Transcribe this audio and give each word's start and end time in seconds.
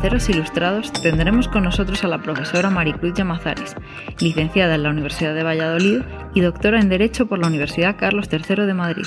En 0.00 0.04
Terceros 0.04 0.30
Ilustrados 0.30 0.92
tendremos 0.94 1.46
con 1.46 1.62
nosotros 1.62 2.02
a 2.04 2.08
la 2.08 2.22
profesora 2.22 2.70
Maricruz 2.70 3.12
Llamazares, 3.12 3.76
licenciada 4.18 4.76
en 4.76 4.82
la 4.82 4.88
Universidad 4.88 5.34
de 5.34 5.42
Valladolid 5.42 6.00
y 6.34 6.40
doctora 6.40 6.80
en 6.80 6.88
Derecho 6.88 7.26
por 7.26 7.38
la 7.38 7.48
Universidad 7.48 7.98
Carlos 7.98 8.30
III 8.32 8.64
de 8.64 8.72
Madrid. 8.72 9.04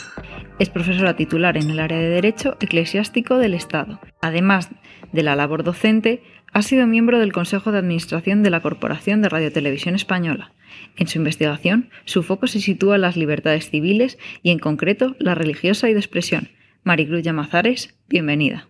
Es 0.60 0.70
profesora 0.70 1.16
titular 1.16 1.58
en 1.58 1.72
el 1.72 1.80
área 1.80 1.98
de 1.98 2.10
Derecho 2.10 2.58
Eclesiástico 2.60 3.40
del 3.40 3.56
Estado. 3.56 4.02
Además 4.22 4.70
de 5.12 5.24
la 5.24 5.36
labor 5.36 5.64
docente, 5.64 6.22
ha 6.52 6.62
sido 6.62 6.86
miembro 6.86 7.18
del 7.18 7.34
Consejo 7.34 7.72
de 7.72 7.80
Administración 7.80 8.44
de 8.44 8.52
la 8.52 8.62
Corporación 8.62 9.24
de 9.24 9.30
Radiotelevisión 9.30 9.96
Española. 9.96 10.54
En 10.96 11.08
su 11.08 11.18
investigación, 11.18 11.90
su 12.06 12.22
foco 12.22 12.46
se 12.46 12.62
sitúa 12.62 12.98
en 12.98 13.02
las 13.02 13.18
libertades 13.18 13.68
civiles 13.68 14.20
y, 14.44 14.52
en 14.52 14.60
concreto, 14.60 15.16
la 15.18 15.34
religiosa 15.34 15.90
y 15.90 15.94
de 15.94 16.00
expresión. 16.00 16.50
Maricruz 16.84 17.24
Llamazares, 17.24 17.98
bienvenida. 18.08 18.68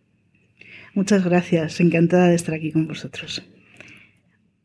Muchas 0.94 1.24
gracias, 1.24 1.80
encantada 1.80 2.28
de 2.28 2.36
estar 2.36 2.54
aquí 2.54 2.72
con 2.72 2.88
vosotros. 2.88 3.44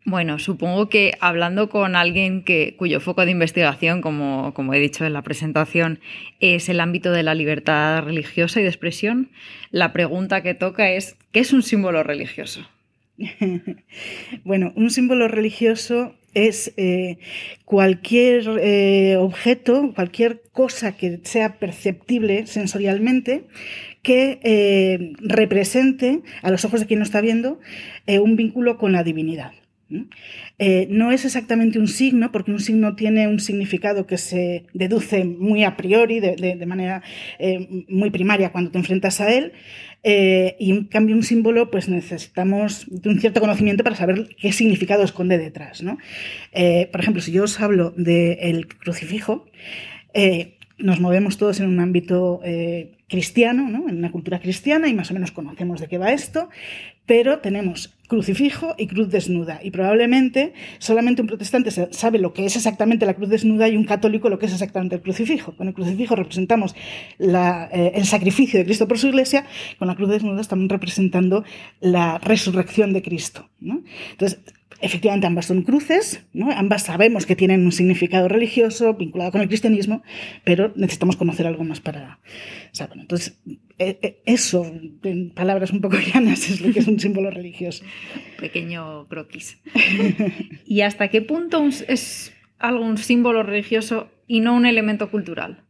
Bueno, 0.04 0.38
supongo 0.38 0.88
que 0.88 1.12
hablando 1.20 1.68
con 1.68 1.94
alguien 1.94 2.42
que, 2.42 2.76
cuyo 2.78 3.00
foco 3.00 3.24
de 3.24 3.30
investigación, 3.30 4.00
como, 4.00 4.54
como, 4.54 4.72
he 4.72 4.78
dicho 4.78 5.04
en 5.04 5.12
la 5.12 5.22
presentación, 5.22 6.00
es 6.40 6.68
el 6.68 6.80
ámbito 6.80 7.12
de 7.12 7.22
la 7.22 7.34
libertad 7.34 8.02
religiosa 8.02 8.60
y 8.60 8.62
de 8.62 8.70
expresión, 8.70 9.30
la 9.70 9.92
pregunta 9.92 10.42
que 10.42 10.54
toca 10.54 10.90
es, 10.90 11.16
¿qué 11.30 11.40
es 11.40 11.52
un 11.52 11.62
símbolo 11.62 12.02
religioso? 12.02 12.66
bueno, 14.44 14.72
un 14.76 14.90
símbolo 14.90 15.28
religioso 15.28 16.14
es 16.34 16.72
eh, 16.76 17.18
cualquier 17.64 18.48
eh, 18.60 19.16
objeto, 19.16 19.92
cualquier 19.94 20.42
cosa 20.52 20.96
que 20.96 21.20
sea 21.24 21.58
perceptible 21.58 22.46
sensorialmente 22.46 23.44
que 24.02 24.40
eh, 24.42 25.12
represente 25.20 26.22
a 26.42 26.50
los 26.50 26.64
ojos 26.64 26.80
de 26.80 26.86
quien 26.86 27.00
lo 27.00 27.04
está 27.04 27.20
viendo 27.20 27.60
un 28.06 28.36
vínculo 28.36 28.78
con 28.78 28.92
la 28.92 29.04
divinidad. 29.04 29.52
no 29.88 31.12
es 31.12 31.24
exactamente 31.24 31.78
un 31.78 31.88
signo, 31.88 32.32
porque 32.32 32.52
un 32.52 32.60
signo 32.60 32.94
tiene 32.96 33.28
un 33.28 33.40
significado 33.40 34.06
que 34.06 34.18
se 34.18 34.64
deduce 34.72 35.24
muy 35.24 35.64
a 35.64 35.76
priori, 35.76 36.20
de 36.20 36.66
manera 36.66 37.02
muy 37.88 38.10
primaria 38.10 38.50
cuando 38.50 38.70
te 38.70 38.78
enfrentas 38.78 39.20
a 39.20 39.32
él, 39.32 39.52
eh, 40.04 40.56
y 40.58 40.70
en 40.70 40.84
cambio 40.84 41.16
un 41.16 41.22
símbolo, 41.22 41.70
pues 41.70 41.88
necesitamos 41.88 42.86
de 42.88 43.08
un 43.08 43.20
cierto 43.20 43.40
conocimiento 43.40 43.82
para 43.82 43.96
saber 43.96 44.28
qué 44.40 44.52
significado 44.52 45.02
esconde 45.02 45.38
detrás. 45.38 45.82
¿no? 45.82 45.98
Eh, 46.52 46.88
por 46.92 47.00
ejemplo, 47.00 47.22
si 47.22 47.32
yo 47.32 47.44
os 47.44 47.60
hablo 47.60 47.92
del 47.96 48.68
crucifijo, 48.68 49.46
eh, 50.14 50.57
nos 50.78 51.00
movemos 51.00 51.38
todos 51.38 51.60
en 51.60 51.66
un 51.66 51.80
ámbito 51.80 52.40
cristiano, 53.08 53.68
¿no? 53.68 53.88
en 53.88 53.96
una 53.96 54.12
cultura 54.12 54.38
cristiana, 54.38 54.88
y 54.88 54.94
más 54.94 55.10
o 55.10 55.14
menos 55.14 55.32
conocemos 55.32 55.80
de 55.80 55.88
qué 55.88 55.98
va 55.98 56.12
esto, 56.12 56.48
pero 57.06 57.38
tenemos 57.38 57.94
crucifijo 58.06 58.74
y 58.76 58.86
cruz 58.86 59.08
desnuda. 59.08 59.60
Y 59.62 59.70
probablemente 59.70 60.52
solamente 60.78 61.22
un 61.22 61.28
protestante 61.28 61.70
sabe 61.70 62.18
lo 62.18 62.34
que 62.34 62.44
es 62.44 62.54
exactamente 62.54 63.06
la 63.06 63.14
cruz 63.14 63.30
desnuda 63.30 63.66
y 63.66 63.76
un 63.76 63.84
católico 63.84 64.28
lo 64.28 64.38
que 64.38 64.44
es 64.44 64.52
exactamente 64.52 64.96
el 64.96 65.00
crucifijo. 65.00 65.56
Con 65.56 65.68
el 65.68 65.74
crucifijo 65.74 66.16
representamos 66.16 66.76
eh, 67.18 67.92
el 67.94 68.04
sacrificio 68.04 68.58
de 68.58 68.66
Cristo 68.66 68.86
por 68.86 68.98
su 68.98 69.08
iglesia, 69.08 69.46
con 69.78 69.88
la 69.88 69.94
cruz 69.94 70.10
desnuda 70.10 70.42
estamos 70.42 70.68
representando 70.68 71.44
la 71.80 72.18
resurrección 72.18 72.92
de 72.92 73.00
Cristo. 73.00 73.48
Entonces, 73.62 74.40
Efectivamente, 74.80 75.26
ambas 75.26 75.46
son 75.46 75.62
cruces, 75.62 76.24
¿no? 76.32 76.52
ambas 76.52 76.84
sabemos 76.84 77.26
que 77.26 77.34
tienen 77.34 77.64
un 77.64 77.72
significado 77.72 78.28
religioso 78.28 78.94
vinculado 78.94 79.32
con 79.32 79.40
el 79.40 79.48
cristianismo, 79.48 80.02
pero 80.44 80.72
necesitamos 80.76 81.16
conocer 81.16 81.48
algo 81.48 81.64
más 81.64 81.80
para 81.80 82.20
saber. 82.70 82.98
Entonces, 82.98 83.40
e, 83.78 83.98
e, 84.02 84.22
eso, 84.24 84.70
en 85.02 85.30
palabras 85.30 85.72
un 85.72 85.80
poco 85.80 85.96
llanas, 85.98 86.48
es 86.48 86.60
lo 86.60 86.72
que 86.72 86.78
es 86.78 86.86
un 86.86 87.00
símbolo 87.00 87.30
religioso. 87.30 87.84
Pequeño 88.38 89.08
croquis. 89.08 89.58
¿Y 90.64 90.82
hasta 90.82 91.08
qué 91.08 91.22
punto 91.22 91.64
es 91.88 92.32
algo 92.58 92.84
un 92.84 92.98
símbolo 92.98 93.42
religioso 93.42 94.10
y 94.28 94.40
no 94.40 94.54
un 94.54 94.64
elemento 94.64 95.10
cultural? 95.10 95.64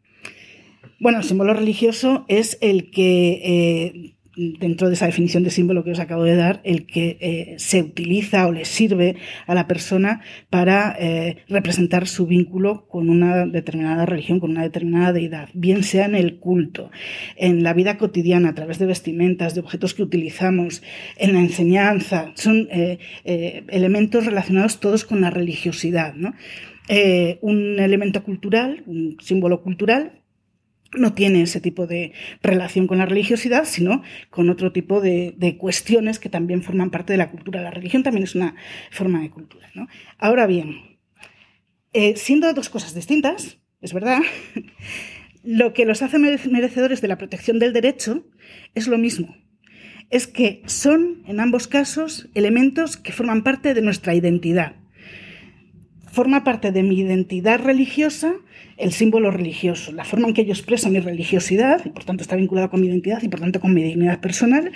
Bueno, 1.00 1.18
el 1.18 1.24
símbolo 1.24 1.54
religioso 1.54 2.24
es 2.28 2.58
el 2.60 2.90
que 2.90 3.40
eh, 3.44 4.17
dentro 4.38 4.88
de 4.88 4.94
esa 4.94 5.06
definición 5.06 5.42
de 5.42 5.50
símbolo 5.50 5.82
que 5.82 5.90
os 5.90 5.98
acabo 5.98 6.22
de 6.22 6.36
dar, 6.36 6.60
el 6.62 6.86
que 6.86 7.18
eh, 7.20 7.54
se 7.58 7.82
utiliza 7.82 8.46
o 8.46 8.52
le 8.52 8.64
sirve 8.64 9.16
a 9.46 9.54
la 9.54 9.66
persona 9.66 10.20
para 10.48 10.94
eh, 10.98 11.38
representar 11.48 12.06
su 12.06 12.26
vínculo 12.26 12.86
con 12.86 13.10
una 13.10 13.46
determinada 13.46 14.06
religión, 14.06 14.38
con 14.38 14.52
una 14.52 14.62
determinada 14.62 15.12
deidad, 15.12 15.48
bien 15.54 15.82
sea 15.82 16.06
en 16.06 16.14
el 16.14 16.38
culto, 16.38 16.90
en 17.36 17.64
la 17.64 17.74
vida 17.74 17.98
cotidiana, 17.98 18.50
a 18.50 18.54
través 18.54 18.78
de 18.78 18.86
vestimentas, 18.86 19.54
de 19.54 19.60
objetos 19.60 19.92
que 19.94 20.04
utilizamos, 20.04 20.82
en 21.16 21.32
la 21.32 21.40
enseñanza, 21.40 22.32
son 22.36 22.68
eh, 22.70 22.98
elementos 23.68 24.24
relacionados 24.24 24.78
todos 24.78 25.04
con 25.04 25.20
la 25.20 25.30
religiosidad. 25.30 26.14
un 27.40 27.78
elemento 27.80 28.22
cultural, 28.22 28.84
un 28.86 29.16
símbolo 29.20 29.62
cultural, 29.62 30.12
no 30.96 31.12
tiene 31.12 31.42
ese 31.42 31.60
tipo 31.60 31.86
de 31.86 32.12
relación 32.42 32.86
con 32.86 32.98
la 32.98 33.06
religiosidad, 33.06 33.64
sino 33.64 34.02
con 34.30 34.48
otro 34.48 34.72
tipo 34.72 35.00
de, 35.00 35.56
cuestiones 35.58 36.18
que 36.18 36.28
también 36.28 36.62
forman 36.62 36.90
parte 36.90 37.12
de 37.12 37.18
la 37.18 37.30
cultura. 37.30 37.62
La 37.62 37.70
religión 37.70 38.02
también 38.02 38.24
es 38.24 38.34
una 38.34 38.54
forma 38.90 39.20
de 39.20 39.30
cultura. 39.30 39.70
Ahora 40.18 40.46
bien, 40.46 40.98
eh, 41.92 42.16
siendo 42.16 42.52
dos 42.54 42.68
cosas 42.68 42.94
distintas, 42.94 43.58
es 43.80 43.92
verdad, 43.92 44.20
lo 45.42 45.72
que 45.72 45.84
los 45.84 46.02
hace 46.02 46.18
merecedores 46.18 47.00
de 47.00 47.08
la 47.08 47.18
protección 47.18 47.58
del 47.58 47.72
derecho 47.72 48.26
es 48.74 48.88
lo 48.88 48.98
mismo. 48.98 49.36
Es 50.10 50.26
que 50.26 50.62
son, 50.64 51.22
en 51.26 51.38
ambos 51.38 51.68
casos, 51.68 52.28
elementos 52.34 52.96
que 52.96 53.12
forman 53.12 53.44
parte 53.44 53.74
de 53.74 53.82
nuestra 53.82 54.14
identidad 54.14 54.76
forma 56.10 56.44
parte 56.44 56.72
de 56.72 56.82
mi 56.82 56.98
identidad 56.98 57.60
religiosa 57.60 58.34
el 58.78 58.92
símbolo 58.92 59.30
religioso, 59.30 59.92
la 59.92 60.04
forma 60.04 60.28
en 60.28 60.34
que 60.34 60.44
yo 60.44 60.52
expreso 60.52 60.88
mi 60.88 61.00
religiosidad, 61.00 61.84
y 61.84 61.90
por 61.90 62.04
tanto 62.04 62.22
está 62.22 62.36
vinculado 62.36 62.70
con 62.70 62.80
mi 62.80 62.86
identidad 62.86 63.20
y 63.22 63.28
por 63.28 63.40
tanto 63.40 63.60
con 63.60 63.74
mi 63.74 63.82
dignidad 63.82 64.20
personal, 64.20 64.70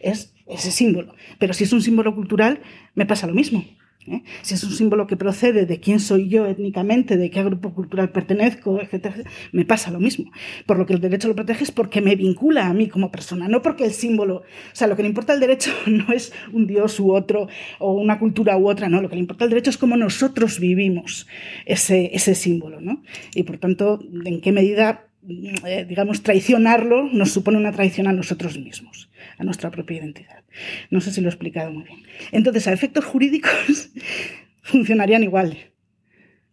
es 0.00 0.34
ese 0.46 0.70
símbolo. 0.72 1.14
Pero 1.38 1.54
si 1.54 1.64
es 1.64 1.72
un 1.72 1.80
símbolo 1.80 2.14
cultural, 2.14 2.60
me 2.94 3.06
pasa 3.06 3.26
lo 3.26 3.34
mismo. 3.34 3.64
¿Eh? 4.06 4.22
Si 4.42 4.54
es 4.54 4.64
un 4.64 4.72
símbolo 4.72 5.06
que 5.06 5.16
procede 5.16 5.66
de 5.66 5.80
quién 5.80 6.00
soy 6.00 6.28
yo 6.28 6.46
étnicamente, 6.46 7.16
de 7.16 7.30
qué 7.30 7.42
grupo 7.42 7.74
cultural 7.74 8.10
pertenezco, 8.10 8.80
etc., 8.80 9.26
me 9.52 9.64
pasa 9.64 9.90
lo 9.90 10.00
mismo. 10.00 10.30
Por 10.66 10.78
lo 10.78 10.86
que 10.86 10.94
el 10.94 11.00
derecho 11.00 11.28
lo 11.28 11.34
protege 11.34 11.64
es 11.64 11.72
porque 11.72 12.00
me 12.00 12.16
vincula 12.16 12.66
a 12.66 12.74
mí 12.74 12.88
como 12.88 13.10
persona, 13.10 13.48
no 13.48 13.62
porque 13.62 13.84
el 13.84 13.92
símbolo, 13.92 14.36
o 14.36 14.42
sea, 14.72 14.86
lo 14.86 14.96
que 14.96 15.02
le 15.02 15.08
importa 15.08 15.32
al 15.32 15.40
derecho 15.40 15.70
no 15.86 16.12
es 16.12 16.32
un 16.52 16.66
dios 16.66 16.98
u 17.00 17.12
otro 17.12 17.48
o 17.78 17.94
una 17.94 18.18
cultura 18.18 18.56
u 18.56 18.68
otra, 18.68 18.88
no, 18.88 19.00
lo 19.00 19.08
que 19.08 19.16
le 19.16 19.20
importa 19.20 19.44
al 19.44 19.50
derecho 19.50 19.70
es 19.70 19.78
cómo 19.78 19.96
nosotros 19.96 20.60
vivimos 20.60 21.26
ese, 21.66 22.10
ese 22.14 22.34
símbolo, 22.34 22.80
¿no? 22.80 23.02
Y 23.34 23.44
por 23.44 23.58
tanto, 23.58 24.00
en 24.24 24.40
qué 24.40 24.52
medida 24.52 25.08
eh, 25.28 25.86
digamos, 25.88 26.22
traicionarlo 26.22 27.08
nos 27.12 27.32
supone 27.32 27.56
una 27.56 27.72
traición 27.72 28.06
a 28.06 28.12
nosotros 28.12 28.58
mismos, 28.58 29.10
a 29.38 29.44
nuestra 29.44 29.70
propia 29.70 29.98
identidad. 29.98 30.44
No 30.90 31.00
sé 31.00 31.12
si 31.12 31.20
lo 31.20 31.28
he 31.28 31.30
explicado 31.30 31.70
muy 31.70 31.84
bien. 31.84 32.02
Entonces, 32.32 32.66
a 32.68 32.72
efectos 32.72 33.04
jurídicos 33.04 33.90
funcionarían 34.62 35.22
igual. 35.22 35.56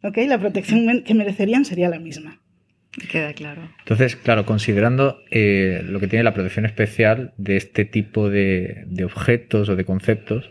¿Ok? 0.04 0.18
La 0.28 0.40
protección 0.40 1.04
que 1.04 1.14
merecerían 1.14 1.66
sería 1.66 1.90
la 1.90 2.00
misma. 2.00 2.42
Queda 3.10 3.34
claro. 3.34 3.70
Entonces, 3.80 4.16
claro, 4.16 4.46
considerando 4.46 5.20
eh, 5.32 5.82
lo 5.86 6.00
que 6.00 6.08
tiene 6.08 6.24
la 6.24 6.34
protección 6.34 6.66
especial 6.66 7.34
de 7.38 7.58
este 7.58 7.86
tipo 7.86 8.30
de, 8.30 8.86
objetos 9.06 9.70
o 9.70 9.76
de 9.76 9.86
conceptos, 9.86 10.50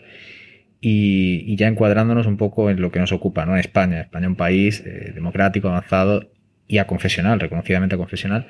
y, 0.83 1.55
ya 1.57 1.69
encuadrándonos 1.69 2.27
un 2.27 2.39
poco 2.39 2.71
en 2.71 2.81
lo 2.81 2.91
que 2.91 3.01
nos 3.01 3.13
ocupa, 3.13 3.45
¿no? 3.45 3.53
En 3.53 3.61
España. 3.61 4.01
España 4.01 4.27
es 4.27 4.31
un 4.31 4.37
país 4.37 4.83
eh, 4.87 5.13
democrático, 5.15 5.69
avanzado 5.69 6.31
y 6.71 6.79
a 6.79 6.87
confesional, 6.87 7.41
reconocidamente 7.41 7.97
a 7.97 7.99
confesional, 7.99 8.47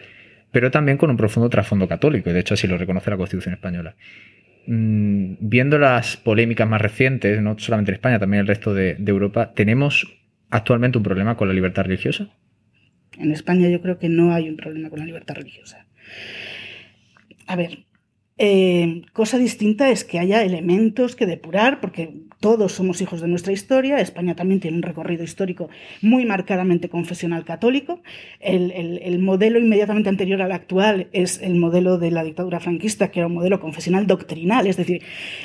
pero 0.53 0.71
también 0.71 0.99
con 0.99 1.11
un 1.11 1.17
profundo 1.17 1.49
trasfondo 1.49 1.89
católico, 1.89 2.29
y 2.29 2.35
de 2.35 2.41
hecho 2.41 2.55
así 2.55 2.67
lo 2.67 2.77
reconoce 2.77 3.11
la 3.11 3.17
Constitución 3.17 3.55
española. 3.55 3.97
Mm, 4.67 5.37
viendo 5.41 5.79
las 5.79 6.19
polémicas 6.19 6.69
más 6.69 6.83
recientes, 6.83 7.41
no 7.41 7.59
solamente 7.59 7.93
en 7.93 7.95
España, 7.95 8.19
también 8.19 8.41
en 8.41 8.43
el 8.43 8.49
resto 8.49 8.75
de, 8.75 8.97
Europa, 9.07 9.55
¿tenemos 9.55 10.07
actualmente 10.51 10.99
un 10.99 11.05
problema 11.05 11.37
con 11.37 11.49
la 11.49 11.55
libertad 11.55 11.85
religiosa? 11.85 12.29
En 13.19 13.33
España 13.33 13.69
yo 13.71 13.81
creo 13.81 13.99
que 13.99 14.11
no 14.11 14.35
hay 14.35 14.51
un 14.51 14.57
problema 14.57 14.91
con 14.91 14.99
la 14.99 15.07
libertad 15.07 15.37
religiosa. 15.37 15.87
A 17.47 17.57
ver, 17.57 17.85
eh, 18.37 19.03
cosa 19.15 19.39
distinta 19.39 19.91
es 19.91 20.05
que 20.05 20.19
haya 20.19 20.43
elementos 20.43 21.17
que 21.17 21.25
depurar, 21.25 21.81
porque 21.81 22.21
todos 22.41 22.73
somos 22.73 23.01
hijos 23.03 23.21
de 23.21 23.29
nuestra 23.29 23.53
historia. 23.53 24.01
España 24.01 24.35
también 24.35 24.61
tiene 24.61 24.79
un 24.79 24.83
recorrido 24.83 25.23
histórico 25.23 25.69
muy 26.01 26.25
marcadamente 26.25 26.89
confesional 26.89 27.45
católico. 27.45 28.01
El, 28.41 28.73
el, 28.73 29.19
modelo 29.19 29.59
inmediatamente 29.59 30.09
anterior 30.09 30.41
al 30.41 30.53
actual 30.53 31.09
es 31.13 31.41
el 31.43 31.57
modelo 31.57 31.99
de 31.99 32.11
la 32.11 32.25
dictadura 32.25 32.59
franquista, 32.59 33.11
que 33.11 33.21
era 33.21 33.27
un 33.27 33.35
modelo 33.35 33.61
confesional 33.61 34.07
doctrinal, 34.07 34.67
es 34.67 34.79
decir, 34.79 35.03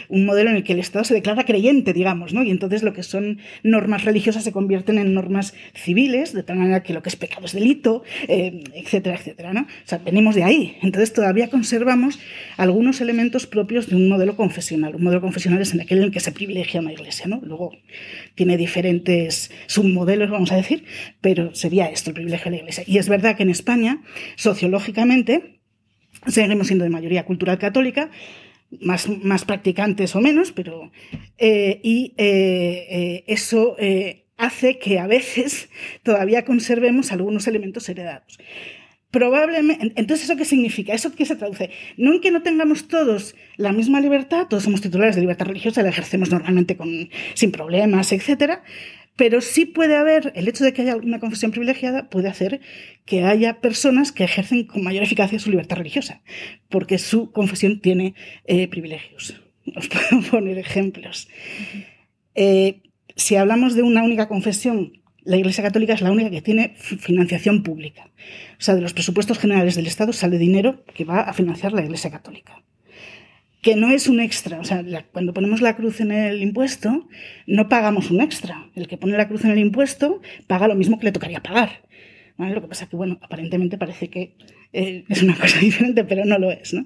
un 0.07 0.25
modelo 0.25 0.50
en 0.50 0.56
el 0.56 0.63
que 0.63 0.71
el 0.71 0.80
Estado 0.80 1.03
se 1.03 1.13
declara 1.13 1.44
creyente, 1.44 1.92
digamos, 1.92 2.33
¿no? 2.33 2.44
Y 2.44 2.50
entonces 2.50 2.81
lo 2.81 2.94
que 2.94 3.03
son 3.03 3.39
normas 3.62 4.06
religiosas 4.06 4.45
se 4.45 4.53
convierten 4.53 4.98
en 4.98 5.13
normas 5.13 5.53
civiles, 5.74 6.31
de 6.31 6.44
tal 6.44 6.57
manera 6.57 6.81
que 6.81 6.94
lo 6.94 7.03
que 7.03 7.09
es 7.09 7.18
pecado 7.18 7.45
es 7.45 7.51
delito, 7.51 8.03
eh, 8.30 8.63
etcétera, 8.74 9.18
etcétera, 9.18 9.53
¿no? 9.53 9.62
O 9.62 9.88
sea, 9.88 9.98
venimos 9.98 10.36
de 10.36 10.45
ahí. 10.45 10.77
Entonces 10.81 11.12
todavía 11.12 11.50
conservamos 11.50 12.19
algunos 12.56 13.01
elementos 13.01 13.48
propios 13.48 13.89
de 13.89 13.98
un 13.98 14.07
modelo 14.07 14.38
confesional. 14.38 14.95
Un 14.95 15.03
modelo 15.03 15.21
confesional 15.21 15.62
es 15.62 15.74
en 15.74 15.81
aquel 15.81 15.98
en 15.98 16.03
el 16.06 16.12
que 16.12 16.21
se 16.21 16.31
privilegia 16.31 16.81
una 16.85 16.93
iglesia, 16.93 17.27
¿no? 17.27 17.41
Luego 17.43 17.71
tiene 18.35 18.57
diferentes 18.57 19.51
submodelos, 19.67 20.29
vamos 20.29 20.51
a 20.51 20.55
decir, 20.55 20.85
pero 21.21 21.53
sería 21.53 21.87
esto 21.87 22.09
el 22.09 22.15
privilegio 22.15 22.45
de 22.45 22.51
la 22.51 22.57
iglesia. 22.57 22.83
Y 22.87 22.97
es 22.97 23.09
verdad 23.09 23.35
que 23.35 23.43
en 23.43 23.49
España, 23.49 24.01
sociológicamente, 24.35 25.59
seguimos 26.27 26.67
siendo 26.67 26.83
de 26.83 26.89
mayoría 26.89 27.25
cultural 27.25 27.57
católica, 27.57 28.09
más, 28.81 29.07
más 29.07 29.45
practicantes 29.45 30.15
o 30.15 30.21
menos, 30.21 30.51
pero. 30.51 30.91
Eh, 31.37 31.79
y 31.83 32.13
eh, 32.17 32.88
eh, 32.89 33.23
eso 33.27 33.75
hace 34.38 34.79
que 34.79 34.99
a 34.99 35.07
veces 35.07 35.69
todavía 36.03 36.45
conservemos 36.45 37.11
algunos 37.11 37.47
elementos 37.47 37.88
heredados 37.89 38.38
probablemente, 39.11 39.93
entonces 39.95 40.25
¿eso 40.25 40.37
qué 40.37 40.45
significa? 40.45 40.93
¿Eso 40.93 41.13
qué 41.13 41.25
se 41.25 41.35
traduce? 41.35 41.69
No 41.97 42.13
en 42.13 42.21
que 42.21 42.31
no 42.31 42.41
tengamos 42.41 42.87
todos 42.87 43.35
la 43.57 43.71
misma 43.71 44.01
libertad, 44.01 44.47
todos 44.49 44.63
somos 44.63 44.81
titulares 44.81 45.15
de 45.15 45.21
libertad 45.21 45.45
religiosa, 45.45 45.83
la 45.83 45.89
ejercemos 45.89 46.31
normalmente 46.31 46.75
con, 46.75 47.09
sin 47.33 47.51
problemas, 47.51 48.11
etcétera, 48.11 48.63
pero 49.15 49.39
sí 49.39 49.65
puede 49.65 49.95
haber, 49.95 50.33
el 50.35 50.47
hecho 50.47 50.63
de 50.65 50.73
que 50.73 50.81
haya 50.81 50.97
una 50.97 51.19
confesión 51.19 51.51
privilegiada 51.51 52.09
puede 52.09 52.27
hacer 52.27 52.59
que 53.05 53.23
haya 53.23 53.61
personas 53.61 54.11
que 54.11 54.25
ejercen 54.25 54.65
con 54.65 54.83
mayor 54.83 55.03
eficacia 55.03 55.39
su 55.39 55.49
libertad 55.49 55.77
religiosa, 55.77 56.21
porque 56.69 56.97
su 56.97 57.31
confesión 57.31 57.79
tiene 57.79 58.13
eh, 58.45 58.67
privilegios. 58.67 59.41
Os 59.75 59.87
puedo 59.87 60.21
poner 60.31 60.57
ejemplos. 60.57 61.29
Eh, 62.35 62.81
si 63.15 63.37
hablamos 63.37 63.75
de 63.75 63.83
una 63.83 64.03
única 64.03 64.27
confesión 64.27 65.01
la 65.25 65.38
Iglesia 65.38 65.63
Católica 65.63 65.94
es 65.94 66.01
la 66.01 66.12
única 66.12 66.30
que 66.30 66.42
tiene 66.42 66.75
financiación 66.75 67.63
pública. 67.63 68.10
O 68.60 68.62
sea, 68.62 68.75
de 68.75 68.81
los 68.81 68.94
presupuestos 68.94 69.39
generales 69.39 69.75
del 69.75 69.88
Estado 69.88 70.13
sale 70.13 70.38
dinero 70.38 70.86
que 70.94 71.04
va 71.04 71.22
a 71.22 71.33
financiar 71.33 71.74
la 71.74 71.83
Iglesia 71.83 72.12
Católica. 72.12 72.63
Que 73.62 73.75
no 73.75 73.89
es 73.89 74.07
un 74.07 74.19
extra. 74.19 74.60
O 74.60 74.63
sea, 74.63 74.86
cuando 75.12 75.33
ponemos 75.33 75.62
la 75.62 75.75
cruz 75.75 76.00
en 76.00 76.12
el 76.12 76.42
impuesto, 76.44 77.07
no 77.48 77.68
pagamos 77.68 78.12
un 78.12 78.22
extra. 78.22 78.69
El 78.75 78.88
que 78.88 78.98
pone 78.98 79.18
la 79.18 79.27
cruz 79.27 79.44
en 79.44 79.51
el 79.51 79.60
impuesto 79.60 80.22
paga 80.45 80.68
lo 80.68 80.75
mismo 80.75 81.00
que 81.00 81.06
le 81.06 81.12
tocaría 81.12 81.42
pagar. 81.42 81.81
Lo 82.38 82.62
que 82.62 82.68
pasa 82.68 82.83
es 82.83 82.89
que, 82.89 82.98
bueno, 82.98 83.18
aparentemente 83.22 83.77
parece 83.77 84.10
que 84.10 84.36
eh, 84.74 85.06
es 85.07 85.24
una 85.24 85.36
cosa 85.39 85.57
diferente, 85.60 86.04
pero 86.04 86.25
no 86.25 86.38
lo 86.38 86.51
es. 86.51 86.74
¿no? 86.74 86.86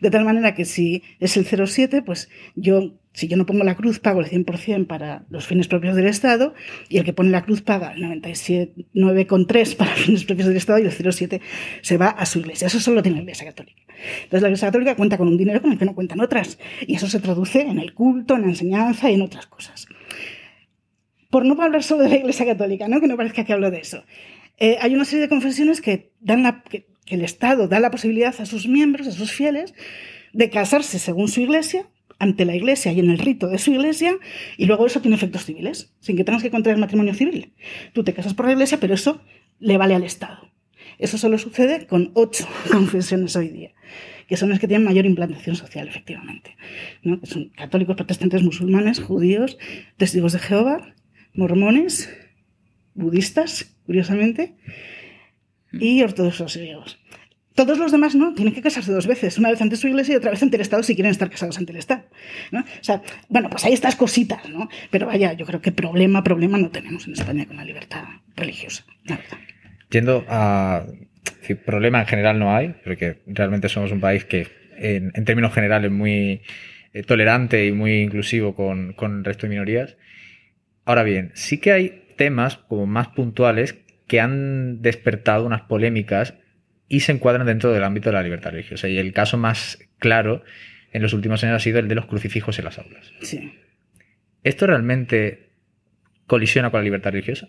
De 0.00 0.10
tal 0.10 0.24
manera 0.24 0.54
que 0.54 0.64
si 0.64 1.02
es 1.20 1.36
el 1.36 1.46
0,7, 1.46 2.02
pues 2.04 2.28
yo, 2.54 2.94
si 3.16 3.28
yo 3.28 3.38
no 3.38 3.46
pongo 3.46 3.64
la 3.64 3.76
cruz, 3.76 3.98
pago 3.98 4.20
el 4.20 4.26
100% 4.26 4.86
para 4.86 5.24
los 5.30 5.46
fines 5.46 5.68
propios 5.68 5.96
del 5.96 6.06
Estado 6.06 6.52
y 6.90 6.98
el 6.98 7.04
que 7.04 7.14
pone 7.14 7.30
la 7.30 7.46
cruz 7.46 7.62
paga 7.62 7.94
el 7.94 8.02
9,3 8.02 9.74
para 9.74 9.94
fines 9.94 10.24
propios 10.24 10.48
del 10.48 10.58
Estado 10.58 10.80
y 10.80 10.82
el 10.82 10.90
0,7 10.90 11.40
se 11.80 11.96
va 11.96 12.08
a 12.08 12.26
su 12.26 12.40
iglesia. 12.40 12.66
Eso 12.66 12.78
solo 12.78 13.02
tiene 13.02 13.16
la 13.16 13.22
Iglesia 13.22 13.46
Católica. 13.46 13.80
Entonces 14.24 14.42
la 14.42 14.48
Iglesia 14.48 14.68
Católica 14.68 14.96
cuenta 14.96 15.16
con 15.16 15.28
un 15.28 15.38
dinero 15.38 15.62
con 15.62 15.72
el 15.72 15.78
que 15.78 15.86
no 15.86 15.94
cuentan 15.94 16.20
otras 16.20 16.58
y 16.86 16.94
eso 16.94 17.08
se 17.08 17.18
traduce 17.18 17.62
en 17.62 17.78
el 17.78 17.94
culto, 17.94 18.36
en 18.36 18.42
la 18.42 18.48
enseñanza 18.48 19.10
y 19.10 19.14
en 19.14 19.22
otras 19.22 19.46
cosas. 19.46 19.86
Por 21.30 21.46
no 21.46 21.60
hablar 21.62 21.82
solo 21.84 22.02
de 22.02 22.10
la 22.10 22.16
Iglesia 22.16 22.44
Católica, 22.44 22.86
¿no? 22.86 23.00
que 23.00 23.08
no 23.08 23.16
parezca 23.16 23.46
que 23.46 23.54
hablo 23.54 23.70
de 23.70 23.78
eso. 23.78 24.04
Eh, 24.58 24.76
hay 24.78 24.94
una 24.94 25.06
serie 25.06 25.22
de 25.22 25.30
confesiones 25.30 25.80
que, 25.80 26.12
dan 26.20 26.62
que, 26.68 26.86
el 27.06 27.22
Estado 27.22 27.66
da 27.66 27.80
la 27.80 27.90
posibilidad 27.90 28.34
a 28.38 28.44
sus 28.44 28.68
miembros, 28.68 29.06
a 29.06 29.12
sus 29.12 29.32
fieles, 29.32 29.72
de 30.34 30.50
casarse 30.50 30.98
según 30.98 31.28
su 31.28 31.40
iglesia, 31.40 31.88
ante 32.18 32.44
la 32.44 32.54
iglesia 32.54 32.92
y 32.92 33.00
en 33.00 33.10
el 33.10 33.18
rito 33.18 33.48
de 33.48 33.58
su 33.58 33.72
iglesia, 33.72 34.16
y 34.56 34.66
luego 34.66 34.86
eso 34.86 35.00
tiene 35.00 35.16
efectos 35.16 35.44
civiles, 35.44 35.92
sin 36.00 36.16
que 36.16 36.24
tengas 36.24 36.42
que 36.42 36.50
contraer 36.50 36.78
matrimonio 36.78 37.14
civil. 37.14 37.52
Tú 37.92 38.04
te 38.04 38.14
casas 38.14 38.34
por 38.34 38.46
la 38.46 38.52
iglesia, 38.52 38.78
pero 38.80 38.94
eso 38.94 39.20
le 39.58 39.78
vale 39.78 39.94
al 39.94 40.02
Estado. 40.02 40.50
Eso 40.98 41.18
solo 41.18 41.38
sucede 41.38 41.86
con 41.86 42.10
ocho 42.14 42.46
confesiones 42.70 43.36
hoy 43.36 43.48
día, 43.48 43.72
que 44.28 44.36
son 44.36 44.50
las 44.50 44.58
que 44.58 44.68
tienen 44.68 44.86
mayor 44.86 45.06
implantación 45.06 45.56
social, 45.56 45.88
efectivamente. 45.88 46.56
¿no? 47.02 47.20
Son 47.24 47.50
católicos, 47.50 47.96
protestantes, 47.96 48.42
musulmanes, 48.42 49.00
judíos, 49.00 49.58
testigos 49.96 50.32
de 50.32 50.38
Jehová, 50.38 50.94
mormones, 51.34 52.08
budistas, 52.94 53.76
curiosamente, 53.84 54.54
y 55.72 56.02
ortodoxos 56.02 56.56
griegos. 56.56 56.98
Todos 57.56 57.78
los 57.78 57.90
demás 57.90 58.14
no, 58.14 58.34
tienen 58.34 58.52
que 58.52 58.60
casarse 58.60 58.92
dos 58.92 59.06
veces, 59.06 59.38
una 59.38 59.50
vez 59.50 59.62
ante 59.62 59.76
su 59.76 59.88
iglesia 59.88 60.12
y 60.12 60.16
otra 60.16 60.30
vez 60.30 60.42
ante 60.42 60.56
el 60.56 60.60
Estado 60.60 60.82
si 60.82 60.94
quieren 60.94 61.10
estar 61.10 61.30
casados 61.30 61.56
ante 61.56 61.72
el 61.72 61.78
Estado. 61.78 62.04
¿no? 62.52 62.60
O 62.60 62.84
sea, 62.84 63.00
bueno, 63.30 63.48
pues 63.48 63.64
hay 63.64 63.72
estas 63.72 63.96
cositas, 63.96 64.46
¿no? 64.50 64.68
Pero 64.90 65.06
vaya, 65.06 65.32
yo 65.32 65.46
creo 65.46 65.62
que 65.62 65.72
problema, 65.72 66.22
problema 66.22 66.58
no 66.58 66.68
tenemos 66.68 67.06
en 67.06 67.14
España 67.14 67.46
con 67.46 67.56
la 67.56 67.64
libertad 67.64 68.04
religiosa, 68.36 68.84
la 69.06 69.16
verdad. 69.16 69.38
Yendo 69.90 70.24
a... 70.28 70.84
problema 71.64 72.00
en 72.00 72.06
general 72.06 72.38
no 72.38 72.54
hay, 72.54 72.74
porque 72.84 73.22
realmente 73.26 73.70
somos 73.70 73.90
un 73.90 74.00
país 74.00 74.26
que 74.26 74.46
en, 74.76 75.12
términos 75.24 75.54
generales 75.54 75.90
muy 75.90 76.42
eh, 76.92 77.02
tolerante 77.04 77.66
y 77.66 77.72
muy 77.72 78.02
inclusivo 78.02 78.54
con, 78.54 78.92
con 78.92 79.18
el 79.18 79.24
resto 79.24 79.46
de 79.46 79.50
minorías. 79.50 79.96
Ahora 80.84 81.04
bien, 81.04 81.32
sí 81.32 81.56
que 81.56 81.72
hay 81.72 82.02
temas 82.18 82.58
como 82.58 82.84
más 82.84 83.08
puntuales 83.08 83.78
que 84.06 84.20
han 84.20 84.82
despertado 84.82 85.46
unas 85.46 85.62
polémicas 85.62 86.34
y 86.88 87.00
se 87.00 87.12
encuadran 87.12 87.46
dentro 87.46 87.72
del 87.72 87.84
ámbito 87.84 88.10
de 88.10 88.14
la 88.14 88.22
libertad 88.22 88.50
religiosa. 88.50 88.88
Y 88.88 88.98
el 88.98 89.12
caso 89.12 89.36
más 89.36 89.78
claro 89.98 90.42
en 90.92 91.02
los 91.02 91.12
últimos 91.12 91.42
años 91.44 91.56
ha 91.56 91.60
sido 91.60 91.78
el 91.78 91.88
de 91.88 91.94
los 91.94 92.06
crucifijos 92.06 92.58
en 92.58 92.64
las 92.64 92.78
aulas. 92.78 93.12
Sí. 93.22 93.52
¿Esto 94.44 94.66
realmente 94.66 95.50
colisiona 96.26 96.70
con 96.70 96.80
la 96.80 96.84
libertad 96.84 97.10
religiosa? 97.10 97.48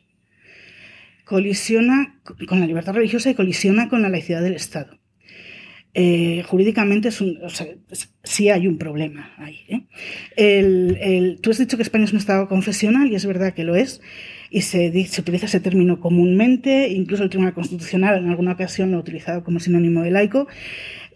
Colisiona 1.25 2.19
con 2.47 2.59
la 2.59 2.67
libertad 2.67 2.93
religiosa 2.93 3.29
y 3.29 3.35
colisiona 3.35 3.89
con 3.89 4.01
la 4.01 4.09
laicidad 4.09 4.41
del 4.41 4.55
Estado. 4.55 4.97
Eh, 5.93 6.43
jurídicamente 6.45 7.09
es 7.09 7.21
un, 7.21 7.39
sí 8.23 8.49
hay 8.49 8.67
un 8.67 8.77
problema 8.77 9.33
ahí. 9.37 9.65
¿eh? 9.67 9.81
El, 10.35 11.39
tú 11.41 11.51
has 11.51 11.57
dicho 11.57 11.75
que 11.75 11.83
España 11.83 12.05
es 12.05 12.11
un 12.11 12.19
Estado 12.19 12.47
confesional 12.47 13.11
y 13.11 13.15
es 13.15 13.25
verdad 13.25 13.53
que 13.53 13.63
lo 13.63 13.75
es 13.75 14.01
y 14.49 14.61
se, 14.61 15.05
se, 15.05 15.21
utiliza 15.21 15.45
ese 15.45 15.59
término 15.59 15.99
comúnmente, 15.99 16.89
incluso 16.89 17.23
el 17.23 17.29
Tribunal 17.29 17.53
Constitucional 17.53 18.17
en 18.17 18.29
alguna 18.29 18.53
ocasión 18.53 18.91
lo 18.91 18.97
ha 18.97 18.99
utilizado 18.99 19.43
como 19.43 19.59
sinónimo 19.59 20.01
de 20.01 20.11
laico. 20.11 20.47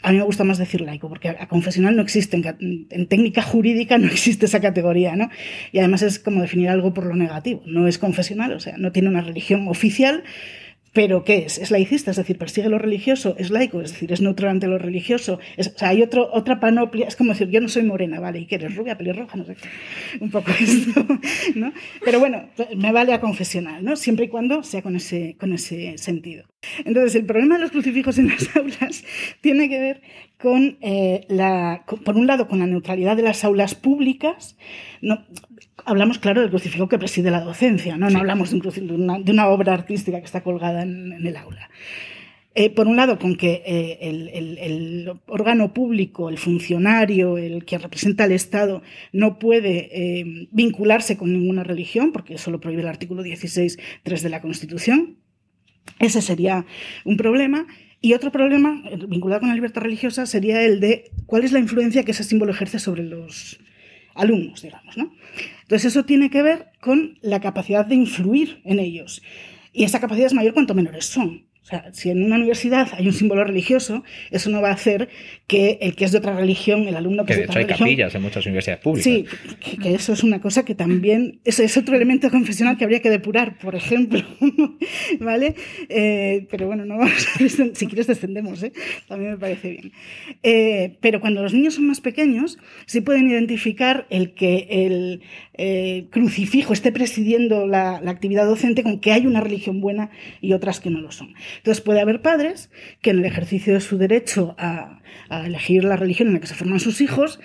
A 0.04 0.12
mí 0.12 0.18
me 0.18 0.24
gusta 0.24 0.44
más 0.44 0.58
decir 0.58 0.82
laico, 0.82 1.10
porque 1.10 1.30
a, 1.30 1.48
confesional 1.48 1.96
no 1.96 2.02
existe, 2.02 2.36
en, 2.36 2.88
en, 2.90 3.08
técnica 3.08 3.42
jurídica 3.42 3.98
no 3.98 4.08
existe 4.12 4.46
esa 4.48 4.60
categoría, 4.60 5.16
¿no? 5.16 5.30
Y 5.72 5.80
además 5.80 6.02
es 6.02 6.20
como 6.20 6.42
definir 6.42 6.70
algo 6.70 6.94
por 6.94 7.06
lo 7.06 7.16
negativo, 7.16 7.62
no 7.66 7.88
es 7.88 7.98
confesional, 7.98 8.54
o 8.54 8.60
sea, 8.60 8.78
no 8.78 8.92
tiene 8.92 9.10
una 9.10 9.22
religión 9.22 9.68
oficial, 9.68 10.24
pero 10.94 11.24
¿qué 11.24 11.46
es? 11.46 11.58
Es 11.58 11.72
laicista, 11.72 12.12
es 12.12 12.18
decir, 12.18 12.38
persigue 12.38 12.68
lo 12.68 12.78
religioso, 12.78 13.36
es 13.38 13.50
laico, 13.50 13.82
es 13.82 13.94
decir, 13.94 14.12
es 14.12 14.22
neutral 14.22 14.52
ante 14.52 14.68
lo 14.68 14.78
religioso. 14.78 15.40
o 15.58 15.64
sea, 15.64 15.90
hay 15.90 16.02
otro, 16.02 16.30
otra 16.34 16.60
panoplia, 16.60 17.08
es 17.08 17.16
como 17.16 17.32
decir, 17.32 17.50
yo 17.50 17.62
no 17.62 17.70
soy 17.70 17.84
morena, 17.84 18.20
¿vale? 18.20 18.40
¿Y 18.40 18.46
qué 18.46 18.56
eres? 18.56 18.76
Rubia, 18.76 18.98
pelirroja, 18.98 19.38
no 19.38 19.46
sé 19.46 19.56
Un 20.20 20.30
poco 20.30 20.52
esto, 20.52 21.06
¿no? 21.56 21.72
Pero 22.04 22.20
bueno, 22.20 22.50
me 22.76 22.92
vale 22.92 23.14
a 23.14 23.22
confesional, 23.22 23.84
¿no? 23.84 23.96
Siempre 23.96 24.26
y 24.26 24.28
cuando 24.28 24.64
sea 24.64 24.82
con 24.82 24.96
ese, 24.96 25.38
con 25.40 25.54
ese 25.54 25.98
sentido. 25.98 26.46
Entonces, 26.84 27.16
el 27.16 27.26
problema 27.26 27.56
de 27.56 27.62
los 27.62 27.72
crucifijos 27.72 28.18
en 28.18 28.28
las 28.28 28.56
aulas 28.56 29.04
tiene 29.40 29.70
que 29.70 29.80
ver 29.80 30.02
con, 30.38 30.78
eh, 30.82 31.26
la, 31.30 31.86
por 32.04 32.18
un 32.18 32.28
lado, 32.28 32.48
con 32.48 32.60
la 32.60 32.68
neutralidad 32.68 33.16
de 33.16 33.24
las 33.24 33.46
aulas 33.46 33.76
públicas. 33.76 34.58
No, 35.02 35.26
hablamos, 35.86 36.20
claro, 36.20 36.42
del 36.42 36.50
crucifijo 36.50 36.88
que 36.88 37.00
preside 37.00 37.32
la 37.32 37.42
docencia, 37.42 37.98
no, 37.98 38.10
no 38.10 38.20
hablamos 38.20 38.52
de, 38.52 38.82
una, 38.82 39.48
obra 39.48 39.74
artística 39.74 40.20
que 40.20 40.26
está 40.26 40.42
colgada 40.42 40.84
en, 40.84 41.14
el 41.14 41.36
aula. 41.38 41.70
Eh, 42.54 42.70
por 42.70 42.88
un 42.88 42.98
lado, 42.98 43.18
con 43.18 43.38
que 43.38 43.64
eh, 43.66 43.98
el, 44.02 45.12
órgano 45.28 45.74
público, 45.74 46.30
el 46.30 46.38
funcionario, 46.38 47.38
el 47.38 47.64
que 47.64 47.78
representa 47.78 48.26
al 48.26 48.34
Estado, 48.34 48.82
no 49.14 49.40
puede 49.40 50.48
vincularse 50.52 51.18
con 51.18 51.32
ninguna 51.32 51.64
religión, 51.64 52.12
porque 52.12 52.36
eso 52.36 52.52
lo 52.52 52.60
prohíbe 52.60 52.82
el 52.82 52.90
artículo 52.90 53.24
16.3 53.24 54.22
de 54.22 54.30
la 54.30 54.42
Constitución. 54.42 55.18
Ese 56.00 56.22
sería 56.22 56.66
un 57.06 57.18
problema. 57.18 57.68
Y 58.04 58.14
otro 58.14 58.32
problema 58.32 58.82
vinculado 59.08 59.42
con 59.42 59.50
la 59.50 59.56
libertad 59.56 59.84
religiosa 59.84 60.26
sería 60.26 60.64
el 60.64 60.80
de 60.80 61.12
cuál 61.28 61.44
es 61.44 61.52
la 61.52 61.60
influencia 61.60 62.04
que 62.04 62.12
ese 62.12 62.24
símbolo 62.24 62.52
ejerce 62.52 62.80
sobre 62.80 63.04
los 63.04 63.60
alumnos, 64.16 64.62
digamos. 64.62 64.98
¿no? 64.98 65.14
Entonces 65.64 65.92
eso 65.92 66.06
tiene 66.06 66.30
que 66.30 66.42
ver 66.42 66.72
con 66.80 67.18
la 67.22 67.40
capacidad 67.40 67.86
de 67.86 67.96
influir 67.96 68.62
en 68.66 68.80
ellos. 68.80 69.22
Y 69.74 69.84
esa 69.84 70.00
capacidad 70.00 70.28
es 70.28 70.34
mayor 70.34 70.54
cuanto 70.54 70.74
menores 70.74 71.06
son. 71.06 71.46
O 71.64 71.66
sea, 71.66 71.94
si 71.94 72.10
en 72.10 72.24
una 72.24 72.38
universidad 72.38 72.90
hay 72.94 73.06
un 73.06 73.14
símbolo 73.14 73.44
religioso, 73.44 74.04
eso 74.32 74.50
no 74.50 74.64
va 74.64 74.70
a 74.70 74.74
hacer 74.74 75.10
que 75.46 75.78
el 75.82 75.96
que 75.96 76.06
es 76.06 76.12
de 76.12 76.18
otra 76.18 76.36
religión, 76.36 76.88
el 76.88 76.96
alumno 76.96 77.24
que, 77.24 77.28
Que 77.28 77.34
es 77.34 77.38
de 77.38 77.42
de 77.42 77.44
hecho 77.44 77.52
otra 77.52 77.60
hay 77.60 77.66
religión, 77.66 77.88
capillas 77.88 78.16
en 78.16 78.22
muchas 78.24 78.46
universidades 78.48 78.84
públicas. 78.84 79.04
Sí, 79.04 79.26
que, 79.60 79.78
que 79.78 79.94
eso 79.94 80.14
es 80.14 80.24
una 80.24 80.42
cosa 80.42 80.66
que 80.66 80.74
también, 80.74 81.40
eso 81.46 81.62
es 81.62 81.78
otro 81.78 81.96
elemento 81.96 82.32
confesional 82.32 82.78
que 82.78 82.84
habría 82.84 83.02
que 83.02 83.12
depurar, 83.12 83.60
por 83.60 83.76
ejemplo, 83.76 84.24
¿vale? 85.20 85.56
Eh, 85.90 86.48
pero 86.50 86.66
bueno, 86.66 86.86
no 86.86 86.98
vamos 86.98 87.28
a 87.28 87.76
si 87.76 87.88
quieres 87.88 88.08
descendemos, 88.08 88.64
¿eh? 88.64 88.74
También 89.08 89.34
me 89.34 89.38
parece 89.38 89.70
bien. 89.70 89.92
Eh, 90.42 90.98
pero 91.00 91.20
cuando 91.20 91.44
los 91.44 91.54
niños 91.54 91.76
son 91.76 91.86
más 91.86 92.02
pequeños, 92.02 92.58
sí 92.88 93.02
pueden 93.02 93.30
identificar 93.30 94.08
el 94.10 94.34
que 94.34 94.68
el 94.70 95.22
eh, 95.54 96.08
crucifijo 96.10 96.74
esté 96.74 96.92
presidiendo 96.92 97.68
la, 97.68 98.02
la 98.02 98.12
actividad 98.12 98.46
docente 98.46 98.82
con 98.82 99.00
que 99.00 99.12
hay 99.12 99.28
una 99.28 99.42
religión 99.42 99.80
buena 99.80 100.10
y 100.42 100.54
otras 100.54 100.80
que 100.80 100.90
no 100.90 101.02
lo 101.02 101.12
son. 101.12 101.36
Entonces 101.58 101.82
puede 101.82 102.02
haber 102.02 102.22
padres 102.22 102.70
que 103.02 103.12
en 103.12 103.20
el 103.20 103.26
ejercicio 103.26 103.74
de 103.74 103.82
su 103.82 103.98
derecho 103.98 104.56
a, 104.58 105.02
a 105.30 105.46
elegir 105.46 105.84
la 105.84 105.96
religión 105.96 106.30
en 106.30 106.36
la 106.36 106.40
que 106.40 106.48
se 106.48 106.56
forman 106.56 106.80
sus 106.80 107.02
hijos, 107.02 107.40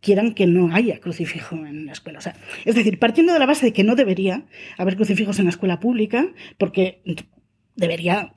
quieran 0.00 0.34
que 0.34 0.46
no 0.46 0.74
haya 0.74 0.98
crucifijo 1.00 1.56
en 1.56 1.86
la 1.86 1.92
escuela. 1.92 2.18
O 2.18 2.22
sea, 2.22 2.34
es 2.64 2.74
decir, 2.74 2.98
partiendo 2.98 3.32
de 3.32 3.38
la 3.38 3.46
base 3.46 3.66
de 3.66 3.72
que 3.72 3.84
no 3.84 3.96
debería 3.96 4.44
haber 4.78 4.96
crucifijos 4.96 5.38
en 5.38 5.44
la 5.44 5.50
escuela 5.50 5.80
pública, 5.80 6.28
porque 6.58 7.02
debería 7.76 8.32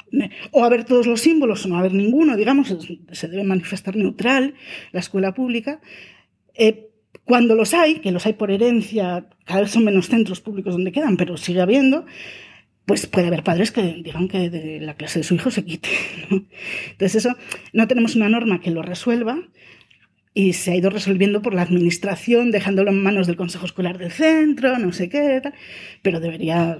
o 0.52 0.64
haber 0.64 0.86
todos 0.86 1.08
los 1.08 1.22
símbolos 1.22 1.66
o 1.66 1.70
no 1.70 1.78
haber 1.78 1.94
ninguno, 1.94 2.36
digamos, 2.36 2.76
se 3.12 3.28
debe 3.28 3.44
manifestar 3.44 3.96
neutral 3.96 4.56
la 4.92 5.00
escuela 5.00 5.34
pública. 5.34 5.82
Eh, 6.54 6.90
cuando 7.26 7.56
los 7.56 7.74
hay, 7.74 8.00
que 8.00 8.12
los 8.12 8.26
hay 8.26 8.34
por 8.34 8.52
herencia, 8.52 9.28
cada 9.46 9.62
vez 9.62 9.72
son 9.72 9.86
menos 9.86 10.08
centros 10.08 10.42
públicos 10.42 10.74
donde 10.74 10.92
quedan, 10.92 11.18
pero 11.18 11.38
sigue 11.38 11.62
habiendo, 11.62 12.06
pues 12.86 13.08
puede 13.08 13.28
haber 13.28 13.44
padres 13.44 13.72
que 13.72 13.82
digan 14.04 14.28
que 14.28 14.50
de 14.50 14.80
la 14.82 14.96
clase 14.96 15.20
de 15.20 15.24
su 15.24 15.36
hijo 15.36 15.52
se 15.52 15.64
quite. 15.64 15.90
¿no? 16.30 16.44
Entonces 16.92 17.26
eso, 17.26 17.38
no 17.72 17.88
tenemos 17.88 18.16
una 18.16 18.30
norma 18.30 18.62
que 18.62 18.72
lo 18.72 18.82
resuelva 18.82 19.40
y 20.34 20.54
se 20.54 20.72
ha 20.72 20.76
ido 20.76 20.90
resolviendo 20.90 21.42
por 21.42 21.54
la 21.54 21.62
administración, 21.62 22.52
dejándolo 22.52 22.92
en 22.92 23.02
manos 23.02 23.28
del 23.28 23.36
consejo 23.36 23.66
escolar 23.66 23.98
del 23.98 24.12
centro, 24.12 24.78
no 24.80 24.92
sé 24.92 25.08
qué, 25.08 25.40
tal, 25.42 25.54
pero 26.02 26.20
debería, 26.20 26.80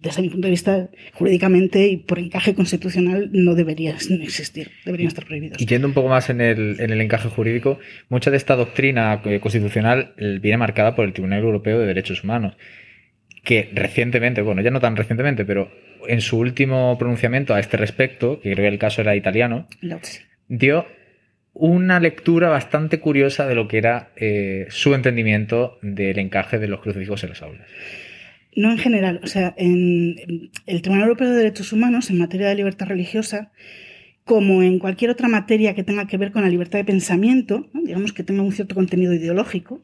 desde 0.00 0.22
mi 0.22 0.30
punto 0.30 0.46
de 0.46 0.52
vista, 0.52 0.88
jurídicamente 1.12 1.86
y 1.88 1.98
por 1.98 2.18
encaje 2.18 2.54
constitucional, 2.54 3.28
no 3.32 3.54
debería 3.54 3.90
existir, 3.90 4.70
deberían 4.86 5.08
estar 5.08 5.26
prohibidos. 5.26 5.60
Y 5.60 5.66
yendo 5.66 5.86
un 5.86 5.94
poco 5.94 6.08
más 6.08 6.30
en 6.30 6.40
el, 6.40 6.80
en 6.80 6.90
el 6.90 7.00
encaje 7.02 7.28
jurídico, 7.28 7.78
mucha 8.08 8.30
de 8.30 8.38
esta 8.38 8.56
doctrina 8.56 9.20
eh, 9.24 9.40
constitucional 9.40 10.14
eh, 10.16 10.38
viene 10.40 10.56
marcada 10.56 10.96
por 10.96 11.04
el 11.04 11.12
Tribunal 11.12 11.40
Europeo 11.40 11.78
de 11.78 11.86
Derechos 11.86 12.24
Humanos, 12.24 12.56
que 13.46 13.70
recientemente, 13.72 14.42
bueno, 14.42 14.60
ya 14.60 14.72
no 14.72 14.80
tan 14.80 14.96
recientemente, 14.96 15.44
pero 15.44 15.70
en 16.08 16.20
su 16.20 16.36
último 16.36 16.98
pronunciamiento 16.98 17.54
a 17.54 17.60
este 17.60 17.76
respecto, 17.76 18.40
que 18.40 18.52
creo 18.52 18.64
que 18.64 18.68
el 18.68 18.78
caso 18.78 19.00
era 19.00 19.14
italiano, 19.14 19.68
dio 20.48 20.84
una 21.54 22.00
lectura 22.00 22.50
bastante 22.50 22.98
curiosa 22.98 23.46
de 23.46 23.54
lo 23.54 23.68
que 23.68 23.78
era 23.78 24.10
eh, 24.16 24.66
su 24.68 24.94
entendimiento 24.94 25.78
del 25.80 26.18
encaje 26.18 26.58
de 26.58 26.66
los 26.66 26.80
crucifijos 26.80 27.22
en 27.22 27.30
las 27.30 27.42
aulas. 27.42 27.66
No 28.56 28.72
en 28.72 28.78
general, 28.78 29.20
o 29.22 29.26
sea, 29.26 29.54
en 29.56 30.16
en 30.18 30.50
el 30.66 30.82
Tribunal 30.82 31.04
Europeo 31.04 31.30
de 31.30 31.36
Derechos 31.36 31.72
Humanos, 31.72 32.10
en 32.10 32.18
materia 32.18 32.48
de 32.48 32.56
libertad 32.56 32.86
religiosa, 32.86 33.52
como 34.24 34.64
en 34.64 34.80
cualquier 34.80 35.12
otra 35.12 35.28
materia 35.28 35.74
que 35.74 35.84
tenga 35.84 36.08
que 36.08 36.16
ver 36.16 36.32
con 36.32 36.42
la 36.42 36.48
libertad 36.48 36.80
de 36.80 36.84
pensamiento, 36.84 37.68
¿no? 37.72 37.82
digamos 37.82 38.12
que 38.12 38.24
tenga 38.24 38.42
un 38.42 38.52
cierto 38.52 38.74
contenido 38.74 39.14
ideológico, 39.14 39.82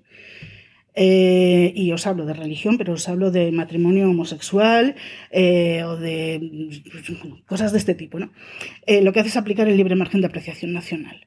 eh, 0.94 1.72
y 1.74 1.92
os 1.92 2.06
hablo 2.06 2.26
de 2.26 2.34
religión, 2.34 2.76
pero 2.76 2.92
os 2.94 3.08
hablo 3.08 3.30
de 3.30 3.50
matrimonio 3.50 4.10
homosexual 4.10 4.94
eh, 5.30 5.82
o 5.84 5.96
de 5.96 6.38
mm, 6.40 7.46
cosas 7.46 7.72
de 7.72 7.78
este 7.78 7.94
tipo, 7.94 8.18
¿no? 8.18 8.30
Eh, 8.86 9.00
lo 9.00 9.12
que 9.12 9.20
hace 9.20 9.30
es 9.30 9.36
aplicar 9.36 9.68
el 9.68 9.76
libre 9.76 9.96
margen 9.96 10.20
de 10.20 10.26
apreciación 10.26 10.72
nacional, 10.72 11.26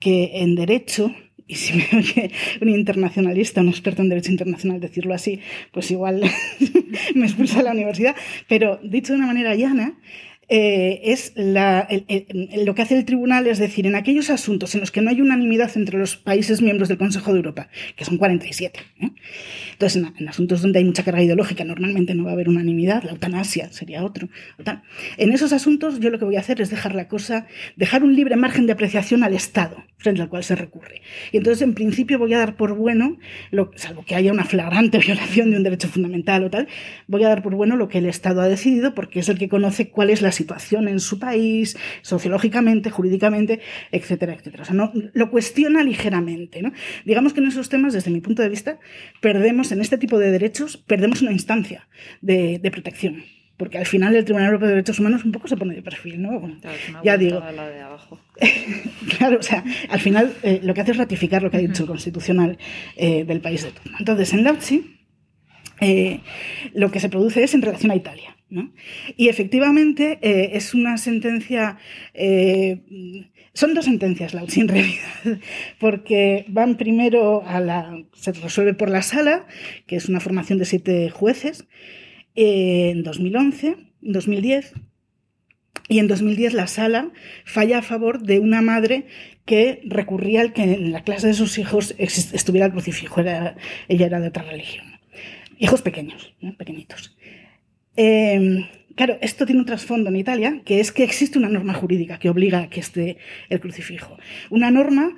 que 0.00 0.42
en 0.42 0.56
derecho, 0.56 1.14
y 1.46 1.54
si 1.54 1.74
me 1.74 1.86
oye 1.96 2.32
un 2.60 2.68
internacionalista, 2.68 3.60
un 3.60 3.68
experto 3.68 4.02
en 4.02 4.08
derecho 4.08 4.32
internacional 4.32 4.80
decirlo 4.80 5.14
así, 5.14 5.40
pues 5.72 5.90
igual 5.90 6.22
me 7.14 7.26
expulsa 7.26 7.58
de 7.58 7.64
la 7.64 7.72
universidad, 7.72 8.16
pero 8.48 8.80
dicho 8.82 9.12
de 9.12 9.18
una 9.18 9.28
manera 9.28 9.54
llana, 9.54 9.98
eh, 10.52 11.00
es 11.04 11.32
lo 11.36 12.74
que 12.74 12.82
hace 12.82 12.98
el 12.98 13.04
tribunal, 13.04 13.46
es 13.46 13.58
decir, 13.58 13.86
en 13.86 13.94
aquellos 13.94 14.30
asuntos 14.30 14.74
en 14.74 14.80
los 14.80 14.90
que 14.90 15.00
no 15.00 15.10
hay 15.10 15.20
unanimidad 15.20 15.70
entre 15.76 15.96
los 15.98 16.16
países 16.16 16.60
miembros 16.60 16.88
del 16.88 16.98
Consejo 16.98 17.30
de 17.32 17.36
Europa, 17.38 17.68
que 17.96 18.04
son 18.04 18.18
47. 18.18 18.80
¿eh? 19.00 19.10
Entonces, 19.72 20.02
en, 20.02 20.12
en 20.18 20.28
asuntos 20.28 20.60
donde 20.62 20.80
hay 20.80 20.84
mucha 20.84 21.04
carga 21.04 21.22
ideológica, 21.22 21.62
normalmente 21.64 22.14
no 22.14 22.24
va 22.24 22.30
a 22.30 22.32
haber 22.34 22.48
unanimidad, 22.48 23.04
la 23.04 23.12
eutanasia 23.12 23.72
sería 23.72 24.04
otro. 24.04 24.28
tal. 24.64 24.82
En 25.16 25.32
esos 25.32 25.52
asuntos, 25.52 26.00
yo 26.00 26.10
lo 26.10 26.18
que 26.18 26.24
voy 26.24 26.36
a 26.36 26.40
hacer 26.40 26.60
es 26.60 26.68
dejar 26.70 26.94
la 26.96 27.06
cosa, 27.08 27.46
dejar 27.76 28.02
un 28.02 28.16
libre 28.16 28.34
margen 28.36 28.66
de 28.66 28.72
apreciación 28.72 29.22
al 29.22 29.34
Estado 29.34 29.84
frente 29.98 30.22
al 30.22 30.28
cual 30.30 30.42
se 30.42 30.56
recurre. 30.56 31.02
Y 31.30 31.36
entonces, 31.36 31.60
en 31.62 31.74
principio, 31.74 32.18
voy 32.18 32.32
a 32.34 32.38
dar 32.38 32.56
por 32.56 32.74
bueno, 32.74 33.18
lo- 33.50 33.70
salvo 33.76 34.02
que 34.04 34.14
haya 34.14 34.32
una 34.32 34.44
flagrante 34.44 34.98
violación 35.06 35.50
de 35.50 35.58
un 35.58 35.62
derecho 35.62 35.88
fundamental 35.88 36.42
o 36.44 36.50
tal, 36.50 36.66
voy 37.06 37.22
a 37.24 37.28
dar 37.28 37.42
por 37.42 37.54
bueno 37.54 37.76
lo 37.76 37.88
que 37.88 37.98
el 37.98 38.06
Estado 38.06 38.40
ha 38.40 38.48
decidido, 38.48 38.94
porque 38.94 39.20
es 39.20 39.28
el 39.28 39.38
que 39.38 39.48
conoce 39.48 39.90
cuál 39.90 40.10
es 40.10 40.22
la 40.22 40.32
situación 40.40 40.88
en 40.88 41.00
su 41.00 41.18
país, 41.18 41.76
sociológicamente, 42.02 42.90
jurídicamente, 42.90 43.60
etcétera, 43.92 44.32
etcétera. 44.34 44.62
O 44.62 44.66
sea, 44.66 44.74
no, 44.74 44.92
lo 45.20 45.30
cuestiona 45.30 45.82
ligeramente. 45.82 46.62
¿no? 46.62 46.72
Digamos 47.04 47.32
que 47.32 47.40
en 47.40 47.48
esos 47.48 47.68
temas, 47.68 47.92
desde 47.92 48.10
mi 48.10 48.20
punto 48.20 48.42
de 48.42 48.48
vista, 48.48 48.78
perdemos, 49.20 49.72
en 49.72 49.80
este 49.80 49.98
tipo 49.98 50.18
de 50.18 50.30
derechos, 50.30 50.76
perdemos 50.76 51.22
una 51.22 51.32
instancia 51.32 51.88
de, 52.20 52.58
de 52.58 52.70
protección. 52.70 53.14
Porque 53.60 53.76
al 53.76 53.84
final 53.84 54.16
el 54.16 54.24
Tribunal 54.24 54.46
Europeo 54.48 54.68
de 54.68 54.74
Derechos 54.76 54.98
Humanos 55.00 55.22
un 55.22 55.32
poco 55.32 55.46
se 55.46 55.54
pone 55.54 55.74
de 55.74 55.82
perfil, 55.82 56.22
¿no? 56.22 56.40
Bueno, 56.40 56.56
Claro, 56.62 57.04
ya 57.04 57.18
digo, 57.18 57.42
a 57.42 57.52
la 57.52 57.68
de 57.68 57.80
abajo. 57.82 58.18
Claro, 59.18 59.38
o 59.38 59.42
sea, 59.42 59.62
al 59.90 60.00
final 60.00 60.32
eh, 60.42 60.60
lo 60.62 60.72
que 60.72 60.80
hace 60.80 60.92
es 60.92 60.96
ratificar 60.96 61.42
lo 61.42 61.50
que 61.50 61.58
ha 61.58 61.60
dicho 61.60 61.82
el 61.82 61.88
constitucional 61.88 62.56
eh, 62.96 63.24
del 63.24 63.42
país 63.42 63.62
de 63.64 63.72
turno. 63.72 63.98
Entonces, 63.98 64.32
en 64.32 64.44
Lauzi, 64.44 64.96
eh, 65.82 66.20
lo 66.72 66.90
que 66.90 67.00
se 67.00 67.10
produce 67.10 67.42
es 67.42 67.52
en 67.52 67.60
relación 67.60 67.90
a 67.90 67.96
Italia. 67.96 68.34
¿No? 68.50 68.72
Y 69.16 69.28
efectivamente 69.28 70.18
eh, 70.22 70.50
es 70.54 70.74
una 70.74 70.98
sentencia, 70.98 71.78
eh, 72.14 72.80
son 73.54 73.74
dos 73.74 73.84
sentencias, 73.86 74.34
Lauzi, 74.34 74.60
en 74.60 74.68
realidad, 74.68 75.38
porque 75.78 76.44
van 76.48 76.76
primero 76.76 77.42
a 77.46 77.60
la, 77.60 78.04
se 78.12 78.32
resuelve 78.32 78.74
por 78.74 78.90
la 78.90 79.02
sala, 79.02 79.46
que 79.86 79.96
es 79.96 80.08
una 80.08 80.20
formación 80.20 80.58
de 80.58 80.64
siete 80.64 81.10
jueces, 81.10 81.66
eh, 82.34 82.90
en 82.90 83.02
2011, 83.02 83.76
2010, 84.02 84.74
y 85.88 85.98
en 85.98 86.06
2010 86.06 86.54
la 86.54 86.66
sala 86.68 87.10
falla 87.44 87.78
a 87.78 87.82
favor 87.82 88.22
de 88.22 88.38
una 88.38 88.62
madre 88.62 89.06
que 89.44 89.80
recurría 89.84 90.40
al 90.40 90.52
que 90.52 90.62
en 90.62 90.92
la 90.92 91.02
clase 91.02 91.26
de 91.26 91.34
sus 91.34 91.58
hijos 91.58 91.94
estuviera 91.98 92.66
el 92.66 92.72
crucifijo. 92.72 93.20
Era- 93.20 93.56
ella 93.88 94.06
era 94.06 94.20
de 94.20 94.28
otra 94.28 94.44
religión. 94.44 94.86
Hijos 95.58 95.82
pequeños, 95.82 96.32
¿no? 96.40 96.56
pequeñitos. 96.56 97.16
Eh, 97.96 98.68
claro, 98.96 99.18
esto 99.20 99.46
tiene 99.46 99.60
un 99.60 99.66
trasfondo 99.66 100.10
en 100.10 100.16
Italia, 100.16 100.62
que 100.64 100.80
es 100.80 100.92
que 100.92 101.04
existe 101.04 101.38
una 101.38 101.48
norma 101.48 101.74
jurídica 101.74 102.18
que 102.18 102.30
obliga 102.30 102.60
a 102.60 102.70
que 102.70 102.80
esté 102.80 103.18
el 103.48 103.60
crucifijo. 103.60 104.18
Una 104.50 104.70
norma, 104.70 105.16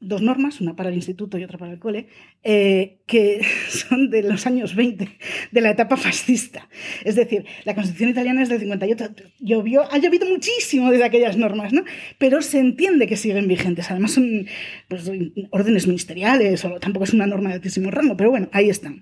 dos 0.00 0.22
normas, 0.22 0.60
una 0.60 0.76
para 0.76 0.90
el 0.90 0.96
instituto 0.96 1.38
y 1.38 1.44
otra 1.44 1.58
para 1.58 1.72
el 1.72 1.78
cole, 1.78 2.08
eh, 2.42 3.00
que 3.06 3.42
son 3.68 4.08
de 4.08 4.22
los 4.22 4.46
años 4.46 4.74
20, 4.74 5.08
de 5.50 5.60
la 5.60 5.70
etapa 5.70 5.96
fascista. 5.96 6.68
Es 7.04 7.16
decir, 7.16 7.44
la 7.64 7.74
Constitución 7.74 8.10
italiana 8.10 8.42
es 8.42 8.48
del 8.48 8.60
58. 8.60 9.24
Llovió, 9.40 9.90
ha 9.92 9.98
llovido 9.98 10.26
muchísimo 10.26 10.90
desde 10.90 11.04
aquellas 11.04 11.36
normas, 11.36 11.72
¿no? 11.72 11.84
Pero 12.18 12.40
se 12.40 12.60
entiende 12.60 13.06
que 13.06 13.16
siguen 13.16 13.48
vigentes. 13.48 13.90
Además 13.90 14.12
son 14.12 14.46
pues, 14.88 15.10
órdenes 15.50 15.86
ministeriales, 15.86 16.64
o 16.64 16.78
tampoco 16.78 17.04
es 17.04 17.12
una 17.12 17.26
norma 17.26 17.48
de 17.50 17.56
altísimo 17.56 17.90
rango, 17.90 18.16
pero 18.16 18.30
bueno, 18.30 18.48
ahí 18.52 18.70
están. 18.70 19.00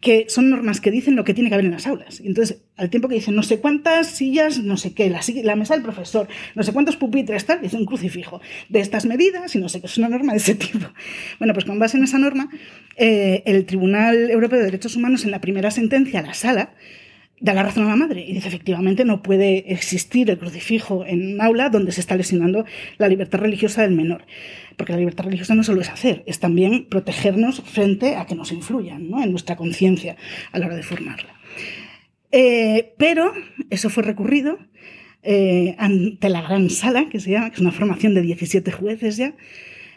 Que 0.00 0.24
son 0.28 0.50
normas 0.50 0.80
que 0.80 0.90
dicen 0.90 1.14
lo 1.14 1.22
que 1.22 1.34
tiene 1.34 1.48
que 1.48 1.54
haber 1.54 1.66
en 1.66 1.72
las 1.72 1.86
aulas. 1.86 2.20
Entonces, 2.24 2.62
al 2.76 2.90
tiempo 2.90 3.06
que 3.06 3.14
dicen 3.14 3.36
no 3.36 3.44
sé 3.44 3.60
cuántas 3.60 4.08
sillas, 4.08 4.58
no 4.58 4.76
sé 4.76 4.94
qué, 4.94 5.08
la, 5.10 5.20
la 5.44 5.54
mesa 5.54 5.74
del 5.74 5.84
profesor, 5.84 6.26
no 6.56 6.62
sé 6.64 6.72
cuántos 6.72 6.96
pupitres, 6.96 7.44
tal, 7.44 7.60
dice 7.62 7.76
un 7.76 7.84
crucifijo 7.84 8.40
de 8.68 8.80
estas 8.80 9.04
medidas 9.04 9.54
y 9.54 9.58
no 9.58 9.68
sé 9.68 9.80
qué, 9.80 9.86
es 9.86 9.98
una 9.98 10.08
norma 10.08 10.32
de 10.32 10.38
ese 10.38 10.54
tipo. 10.56 10.88
Bueno, 11.38 11.54
pues 11.54 11.64
con 11.66 11.78
base 11.78 11.98
en 11.98 12.04
esa 12.04 12.18
norma, 12.18 12.48
eh, 12.96 13.42
el 13.46 13.64
Tribunal 13.66 14.30
Europeo 14.30 14.58
de 14.58 14.66
Derechos 14.66 14.96
Humanos, 14.96 15.24
en 15.24 15.30
la 15.30 15.40
primera 15.40 15.70
sentencia, 15.70 16.22
la 16.22 16.34
sala, 16.34 16.74
da 17.42 17.54
la 17.54 17.64
razón 17.64 17.84
a 17.84 17.88
la 17.88 17.96
madre 17.96 18.24
y 18.24 18.32
dice 18.34 18.46
efectivamente 18.46 19.04
no 19.04 19.20
puede 19.20 19.72
existir 19.72 20.30
el 20.30 20.38
crucifijo 20.38 21.04
en 21.04 21.34
un 21.34 21.40
aula 21.40 21.70
donde 21.70 21.90
se 21.90 22.00
está 22.00 22.14
lesionando 22.14 22.64
la 22.98 23.08
libertad 23.08 23.40
religiosa 23.40 23.82
del 23.82 23.92
menor. 23.92 24.24
Porque 24.76 24.92
la 24.92 24.98
libertad 25.00 25.24
religiosa 25.24 25.56
no 25.56 25.64
solo 25.64 25.80
es 25.80 25.90
hacer, 25.90 26.22
es 26.26 26.38
también 26.38 26.86
protegernos 26.88 27.60
frente 27.62 28.14
a 28.14 28.26
que 28.26 28.36
nos 28.36 28.52
influyan 28.52 29.10
¿no? 29.10 29.22
en 29.22 29.32
nuestra 29.32 29.56
conciencia 29.56 30.16
a 30.52 30.58
la 30.60 30.66
hora 30.66 30.76
de 30.76 30.84
formarla. 30.84 31.34
Eh, 32.30 32.94
pero 32.96 33.32
eso 33.70 33.90
fue 33.90 34.04
recurrido 34.04 34.58
eh, 35.24 35.74
ante 35.78 36.28
la 36.28 36.42
gran 36.42 36.70
sala, 36.70 37.08
que 37.10 37.18
se 37.18 37.32
llama, 37.32 37.50
que 37.50 37.56
es 37.56 37.60
una 37.60 37.72
formación 37.72 38.14
de 38.14 38.22
17 38.22 38.70
jueces 38.70 39.16
ya, 39.16 39.34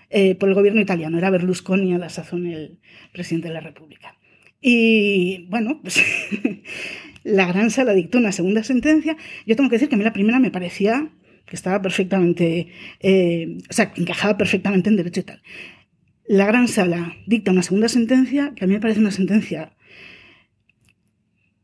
eh, 0.09 0.35
por 0.35 0.49
el 0.49 0.55
gobierno 0.55 0.81
italiano. 0.81 1.17
Era 1.17 1.29
Berlusconi 1.29 1.93
a 1.93 1.97
la 1.97 2.09
sazón 2.09 2.47
el 2.47 2.79
presidente 3.11 3.47
de 3.47 3.53
la 3.53 3.61
República. 3.61 4.17
Y 4.61 5.45
bueno, 5.49 5.79
pues 5.81 6.03
la 7.23 7.45
gran 7.47 7.69
sala 7.71 7.93
dictó 7.93 8.17
una 8.17 8.31
segunda 8.31 8.63
sentencia. 8.63 9.17
Yo 9.45 9.55
tengo 9.55 9.69
que 9.69 9.75
decir 9.75 9.89
que 9.89 9.95
a 9.95 9.97
mí 9.97 10.03
la 10.03 10.13
primera 10.13 10.39
me 10.39 10.51
parecía 10.51 11.09
que 11.45 11.55
estaba 11.55 11.81
perfectamente, 11.81 12.69
eh, 13.01 13.57
o 13.69 13.73
sea, 13.73 13.93
que 13.93 14.01
encajaba 14.01 14.37
perfectamente 14.37 14.89
en 14.89 14.95
derecho 14.95 15.19
y 15.19 15.23
tal. 15.23 15.41
La 16.27 16.47
gran 16.47 16.67
sala 16.67 17.15
dicta 17.27 17.51
una 17.51 17.61
segunda 17.61 17.87
sentencia 17.87 18.53
que 18.55 18.65
a 18.65 18.67
mí 18.67 18.73
me 18.73 18.79
parece 18.79 18.99
una 18.99 19.11
sentencia 19.11 19.75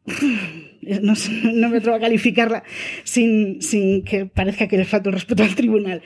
no, 1.02 1.14
no, 1.54 1.70
me 1.70 1.78
atrevo 1.78 1.96
a 1.96 2.00
calificarla 2.00 2.64
sin, 3.04 3.62
sin, 3.62 4.04
que 4.04 4.26
parezca 4.26 4.68
que 4.68 4.78
le 4.78 4.86
falta 4.86 5.10
el 5.10 5.14
respeto 5.14 5.44
al 5.44 5.56
tribunal, 5.56 6.02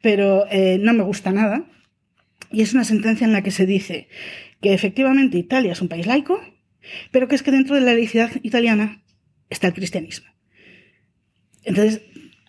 pero 0.00 0.46
eh, 0.50 0.78
no 0.80 0.92
me 0.92 1.02
gusta 1.02 1.32
nada. 1.32 1.64
Y 2.50 2.62
es 2.62 2.74
una 2.74 2.84
sentencia 2.84 3.24
en 3.24 3.32
la 3.32 3.42
que 3.42 3.50
se 3.50 3.66
dice 3.66 4.08
que 4.60 4.74
efectivamente 4.74 5.38
Italia 5.38 5.72
es 5.72 5.82
un 5.82 5.88
país 5.88 6.06
laico, 6.06 6.40
pero 7.10 7.28
que 7.28 7.34
es 7.34 7.42
que 7.42 7.50
dentro 7.50 7.74
de 7.74 7.82
la 7.82 7.94
laicidad 7.94 8.30
italiana 8.42 9.02
está 9.48 9.68
el 9.68 9.74
cristianismo. 9.74 10.28
Entonces, 11.64 12.02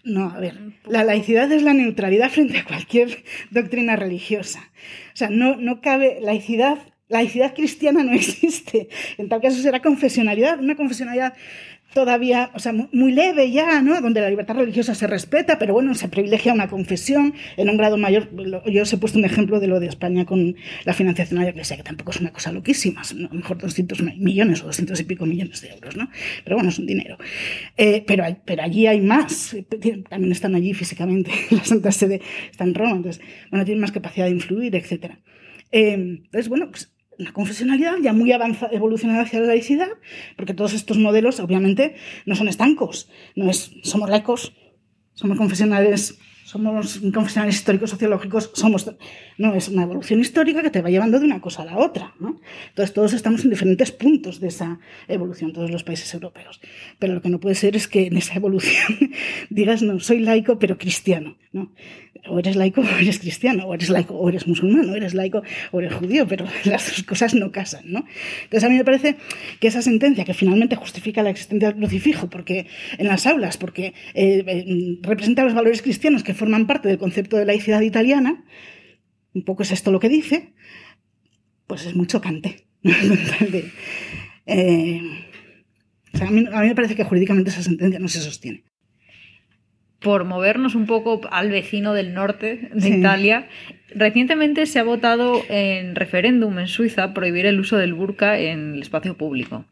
no, 0.04 0.30
a 0.30 0.40
ver, 0.40 0.58
la 0.86 1.04
laicidad 1.04 1.52
es 1.52 1.62
la 1.62 1.74
neutralidad 1.74 2.32
frente 2.32 2.58
a 2.58 2.66
cualquier 2.66 3.24
doctrina 3.52 3.96
religiosa. 3.96 4.72
O 5.14 5.18
sea, 5.18 5.30
no, 5.30 5.58
no 5.58 5.82
cabe 5.82 6.20
laicidad 6.22 6.80
laicidad 7.12 7.54
cristiana 7.54 8.04
no 8.04 8.14
existe. 8.22 8.90
En 9.18 9.30
tal 9.30 9.42
caso 9.42 9.62
será 9.62 9.82
confesionalidad, 9.82 10.60
una 10.60 10.76
confesionalidad 10.76 11.34
todavía, 11.94 12.52
o 12.54 12.60
sea, 12.60 12.74
muy 12.74 13.12
leve 13.12 13.52
ya, 13.52 13.82
¿no? 13.82 14.00
Donde 14.02 14.22
la 14.22 14.30
libertad 14.30 14.56
religiosa 14.56 14.96
se 14.96 15.08
respeta, 15.08 15.60
pero 15.60 15.74
bueno, 15.74 15.94
se 15.96 16.08
privilegia 16.08 16.54
una 16.54 16.68
confesión 16.68 17.34
en 17.58 17.70
un 17.70 17.78
grado 17.78 17.98
mayor. 17.98 18.30
Yo 18.66 18.84
os 18.84 18.94
he 18.94 18.98
puesto 18.98 19.20
un 19.20 19.26
ejemplo 19.26 19.60
de 19.60 19.68
lo 19.68 19.80
de 19.80 19.88
España 19.88 20.26
con 20.26 20.56
la 20.86 20.94
financiación 20.94 21.40
a 21.40 21.44
la 21.44 21.50
iglesia, 21.50 21.78
que 21.78 21.84
tampoco 21.84 22.12
es 22.12 22.20
una 22.20 22.32
cosa 22.32 22.52
loquísima, 22.52 23.02
mejor 23.32 23.58
200 23.58 24.02
millones 24.18 24.64
o 24.64 24.68
200 24.68 25.00
y 25.00 25.04
pico 25.04 25.26
millones 25.26 25.62
de 25.62 25.70
euros, 25.70 25.96
¿no? 25.98 26.10
Pero 26.44 26.56
bueno, 26.56 26.70
es 26.70 26.80
un 26.80 26.86
dinero. 26.86 27.18
Eh, 27.78 28.04
pero, 28.06 28.24
pero 28.46 28.64
allí 28.64 28.88
hay 28.88 29.02
más, 29.02 29.56
también 30.10 30.32
están 30.32 30.56
allí 30.56 30.74
físicamente, 30.74 31.32
la 31.52 31.64
Santa 31.64 31.92
Sede 31.92 32.22
está 32.50 32.64
en 32.64 32.74
Roma, 32.74 32.96
entonces, 32.96 33.22
bueno, 33.50 33.66
tienen 33.66 33.82
más 33.82 33.92
capacidad 33.92 34.26
de 34.26 34.32
influir, 34.32 34.76
etc. 34.76 35.14
Eh, 35.72 35.94
entonces, 35.94 36.50
bueno, 36.50 36.70
pues 36.70 36.91
una 37.22 37.34
confesionalidad 37.34 37.98
ya 38.02 38.14
muy 38.14 38.32
avanzada, 38.32 38.74
evolucionada 38.74 39.22
hacia 39.22 39.40
la 39.40 39.48
laicidad, 39.48 39.90
porque 40.36 40.54
todos 40.54 40.74
estos 40.74 40.98
modelos 40.98 41.40
obviamente 41.40 41.96
no 42.26 42.36
son 42.36 42.48
estancos, 42.48 43.10
no 43.36 43.50
es 43.50 43.72
somos 43.84 44.10
laicos, 44.10 44.54
somos 45.14 45.38
confesionales, 45.38 46.18
somos 46.52 47.00
confesionales 47.14 47.56
históricos 47.56 47.92
sociológicos, 47.92 48.52
somos 48.54 48.86
no 49.38 49.56
es 49.56 49.70
una 49.70 49.84
evolución 49.84 50.20
histórica 50.20 50.62
que 50.62 50.70
te 50.70 50.82
va 50.82 50.90
llevando 50.90 51.18
de 51.18 51.26
una 51.26 51.40
cosa 51.40 51.62
a 51.62 51.66
la 51.66 51.78
otra, 51.78 52.14
¿no? 52.20 52.42
Entonces 52.68 52.94
todos 52.94 53.14
estamos 53.14 53.46
en 53.46 53.52
diferentes 53.52 53.94
puntos 53.94 54.42
de 54.42 54.50
esa 54.50 54.80
evolución, 55.08 55.54
todos 55.54 55.72
los 55.72 55.86
países 55.86 56.14
europeos. 56.14 56.60
Pero 57.00 57.14
lo 57.14 57.22
que 57.22 57.30
no 57.30 57.40
puede 57.40 57.56
ser 57.56 57.78
es 57.78 57.88
que 57.88 58.08
en 58.08 58.18
esa 58.18 58.36
evolución 58.36 58.98
digas 59.50 59.82
no 59.82 60.02
soy 60.02 60.20
laico 60.20 60.60
pero 60.60 60.78
cristiano, 60.78 61.38
¿no? 61.54 61.72
o 62.30 62.40
eres 62.40 62.56
laico 62.56 62.82
o 62.82 62.98
eres 63.00 63.20
cristiano, 63.20 63.66
o 63.66 63.74
eres 63.74 63.90
laico 63.90 64.14
o 64.16 64.30
eres 64.30 64.48
musulmán, 64.48 64.90
o 64.90 64.96
eres 64.96 65.14
laico 65.14 65.42
o 65.72 65.80
eres 65.80 65.94
judío, 65.94 66.28
pero 66.28 66.46
las 66.66 66.88
dos 66.88 67.04
cosas 67.04 67.34
no 67.34 67.52
casan, 67.52 67.84
¿no? 67.86 68.06
Entonces 68.44 68.64
a 68.64 68.70
mí 68.70 68.76
me 68.76 68.86
parece 68.86 69.16
que 69.60 69.68
esa 69.68 69.82
sentencia 69.82 70.24
que 70.24 70.34
finalmente 70.34 70.76
justifica 70.76 71.24
la 71.24 71.32
existencia 71.32 71.70
del 71.70 71.78
crucifijo 71.78 72.30
porque 72.30 72.68
en 72.98 73.08
las 73.08 73.26
aulas, 73.26 73.58
porque 73.58 73.94
eh, 74.14 74.44
eh, 74.46 74.98
representa 75.02 75.44
los 75.44 75.54
valores 75.54 75.82
cristianos 75.82 76.24
que 76.24 76.34
forman 76.42 76.66
parte 76.66 76.90
del 76.90 76.98
concepto 76.98 77.38
de 77.38 77.46
laicidad 77.46 77.82
italiana, 77.82 78.44
un 79.34 79.44
poco 79.44 79.62
es 79.62 79.72
esto 79.72 79.92
lo 79.92 80.00
que 80.00 80.10
dice, 80.10 80.54
pues 81.68 81.86
es 81.86 81.96
muy 81.96 82.08
chocante. 82.08 82.66
Eh, 84.48 85.00
a 86.20 86.32
mí 86.32 86.42
me 86.42 86.76
parece 86.76 86.96
que 86.96 87.04
jurídicamente 87.04 87.52
esa 87.52 87.62
sentencia 87.62 88.00
no 88.00 88.08
se 88.08 88.20
sostiene 88.20 88.64
por 90.02 90.26
movernos 90.26 90.74
un 90.74 90.88
poco 90.88 91.22
al 91.32 91.52
vecino 91.52 91.94
del 91.94 92.14
norte 92.14 92.70
de 92.74 92.90
Italia, 92.90 93.48
recientemente 93.94 94.66
se 94.66 94.80
ha 94.80 94.84
votado 94.84 95.44
en 95.48 95.96
referéndum 95.96 96.58
en 96.58 96.68
Suiza 96.68 97.14
prohibir 97.14 97.46
el 97.46 97.60
uso 97.60 97.78
del 97.78 97.94
burka 97.94 98.40
en 98.40 98.74
el 98.74 98.82
espacio 98.82 99.16
público. 99.16 99.64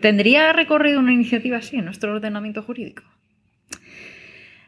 ¿Tendría 0.00 0.52
recorrido 0.52 0.98
una 0.98 1.12
iniciativa 1.12 1.58
así 1.58 1.76
en 1.76 1.84
nuestro 1.84 2.12
ordenamiento 2.12 2.62
jurídico? 2.62 3.04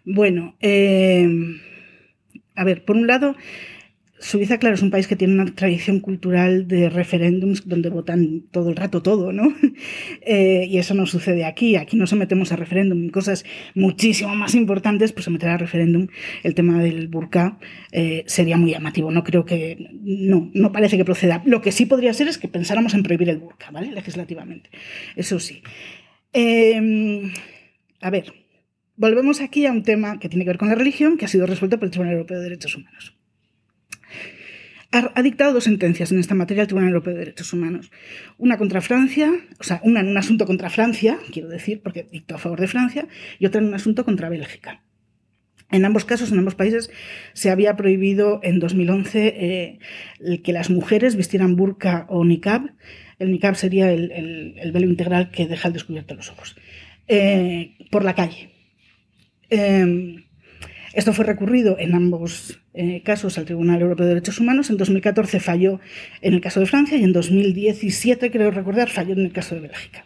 Bueno, 0.05 0.57
eh, 0.61 1.27
a 2.55 2.65
ver, 2.65 2.85
por 2.85 2.97
un 2.97 3.07
lado, 3.07 3.37
Suiza, 4.19 4.59
claro, 4.59 4.75
es 4.75 4.83
un 4.83 4.91
país 4.91 5.07
que 5.07 5.17
tiene 5.17 5.35
una 5.35 5.47
tradición 5.55 6.01
cultural 6.01 6.69
de 6.69 6.89
referéndums 6.89 7.69
donde 7.69 7.91
votan 7.91 8.43
todo 8.51 8.71
el 8.71 8.77
rato 8.77 9.03
todo, 9.03 9.33
¿no? 9.33 9.55
Eh, 10.27 10.67
y 10.71 10.79
eso 10.79 10.95
no 10.95 11.05
sucede 11.07 11.45
aquí. 11.45 11.77
Aquí 11.77 11.97
no 11.99 12.07
sometemos 12.07 12.51
a 12.51 12.57
referéndum 12.57 13.11
cosas 13.11 13.45
muchísimo 13.75 14.35
más 14.35 14.55
importantes, 14.55 15.13
pues 15.13 15.25
someter 15.25 15.51
a 15.51 15.59
referéndum 15.59 16.07
el 16.43 16.55
tema 16.55 16.83
del 16.83 17.09
burka 17.09 17.59
eh, 17.93 18.25
sería 18.27 18.57
muy 18.57 18.71
llamativo. 18.71 19.11
No 19.11 19.23
creo 19.23 19.45
que. 19.45 19.77
No, 20.03 20.51
no 20.55 20.73
parece 20.73 20.97
que 20.97 21.05
proceda. 21.05 21.43
Lo 21.45 21.61
que 21.61 21.73
sí 21.73 21.85
podría 21.85 22.15
ser 22.15 22.29
es 22.29 22.39
que 22.39 22.49
pensáramos 22.49 22.95
en 22.95 23.03
prohibir 23.03 23.29
el 23.29 23.39
burka, 23.39 23.71
¿vale? 23.71 23.93
Legislativamente. 23.93 24.71
Eso 25.17 25.39
sí. 25.41 25.63
A 28.01 28.11
ver, 28.11 28.44
volvemos 28.97 29.41
aquí 29.41 29.67
a 29.67 29.73
un 29.73 29.83
tema 29.83 30.19
que 30.19 30.29
tiene 30.29 30.45
que 30.45 30.51
ver 30.51 30.59
con 30.59 30.69
la 30.69 30.75
religión, 30.75 31.17
que 31.17 31.25
ha 31.25 31.29
sido 31.29 31.47
resuelto 31.47 31.79
por 31.79 31.87
el 31.87 31.91
Tribunal 31.91 32.15
Europeo 32.15 32.39
de 32.39 32.45
Derechos 32.45 32.77
Humanos 32.77 33.15
ha, 34.95 35.23
dictado 35.23 35.53
dos 35.53 35.65
sentencias 35.65 36.13
en 36.13 36.21
esta 36.21 36.35
materia 36.35 36.63
el 36.63 36.69
Tribunal 36.69 36.91
Europeo 36.91 37.15
de 37.15 37.19
Derechos 37.21 37.53
Humanos. 37.53 37.91
Una 38.39 38.59
contra 38.59 38.81
Francia, 38.81 39.33
o 39.59 39.65
sea, 39.65 39.81
una 39.83 40.01
en 40.01 40.09
un 40.09 40.17
asunto 40.17 40.47
contra 40.47 40.71
Francia, 40.71 41.19
quiero 41.33 41.49
decir, 41.49 41.81
porque 41.83 42.07
dictó 42.11 42.37
a 42.37 42.39
favor 42.39 42.61
de 42.61 42.69
Francia, 42.69 43.09
y 43.39 43.47
otra 43.47 43.61
en 43.61 43.69
un 43.69 43.75
asunto 43.75 44.05
contra 44.05 44.29
Bélgica. 44.29 44.83
En 45.71 45.85
ambos 45.85 46.05
casos, 46.05 46.31
en 46.31 46.39
ambos 46.39 46.55
países, 46.55 46.91
se 47.33 47.51
había 47.51 47.75
prohibido 47.75 48.39
en 48.45 48.61
2011 48.61 49.35
eh, 49.37 49.79
que 50.45 50.53
las 50.53 50.71
mujeres 50.71 51.17
vistieran 51.17 51.57
burka 51.57 52.07
o 52.09 52.25
niqab. 52.25 52.75
El 53.19 53.33
niqab 53.33 53.57
sería 53.57 53.91
el, 53.91 54.71
velo 54.73 54.87
integral 54.87 55.33
que 55.33 55.47
deja 55.47 55.69
al 55.69 55.75
descubierto 55.75 56.15
los 56.15 56.31
ojos. 56.31 56.55
Eh, 57.09 57.75
por 57.91 58.05
la 58.05 58.15
calle. 58.15 58.54
Eh, 59.51 60.25
esto 60.95 61.13
fue 61.13 61.25
recurrido 61.25 61.77
en 61.79 61.95
ambos 61.95 62.61
eh, 62.73 63.03
casos 63.03 63.37
al 63.37 63.47
Tribunal 63.47 63.83
Europeo 63.83 64.07
de 64.07 64.15
Derechos 64.15 64.39
Humanos. 64.39 64.71
En 64.71 64.77
2014 64.77 65.41
falló 65.41 65.81
en 66.21 66.35
el 66.35 66.41
caso 66.41 66.61
de 66.61 66.67
Francia 66.67 66.97
y 66.97 67.03
en 67.03 67.13
2017, 67.13 68.31
creo 68.31 68.53
recordar, 68.53 68.89
falló 68.89 69.15
en 69.15 69.21
el 69.21 69.33
caso 69.33 69.57
de 69.57 69.63
Bélgica. 69.63 70.05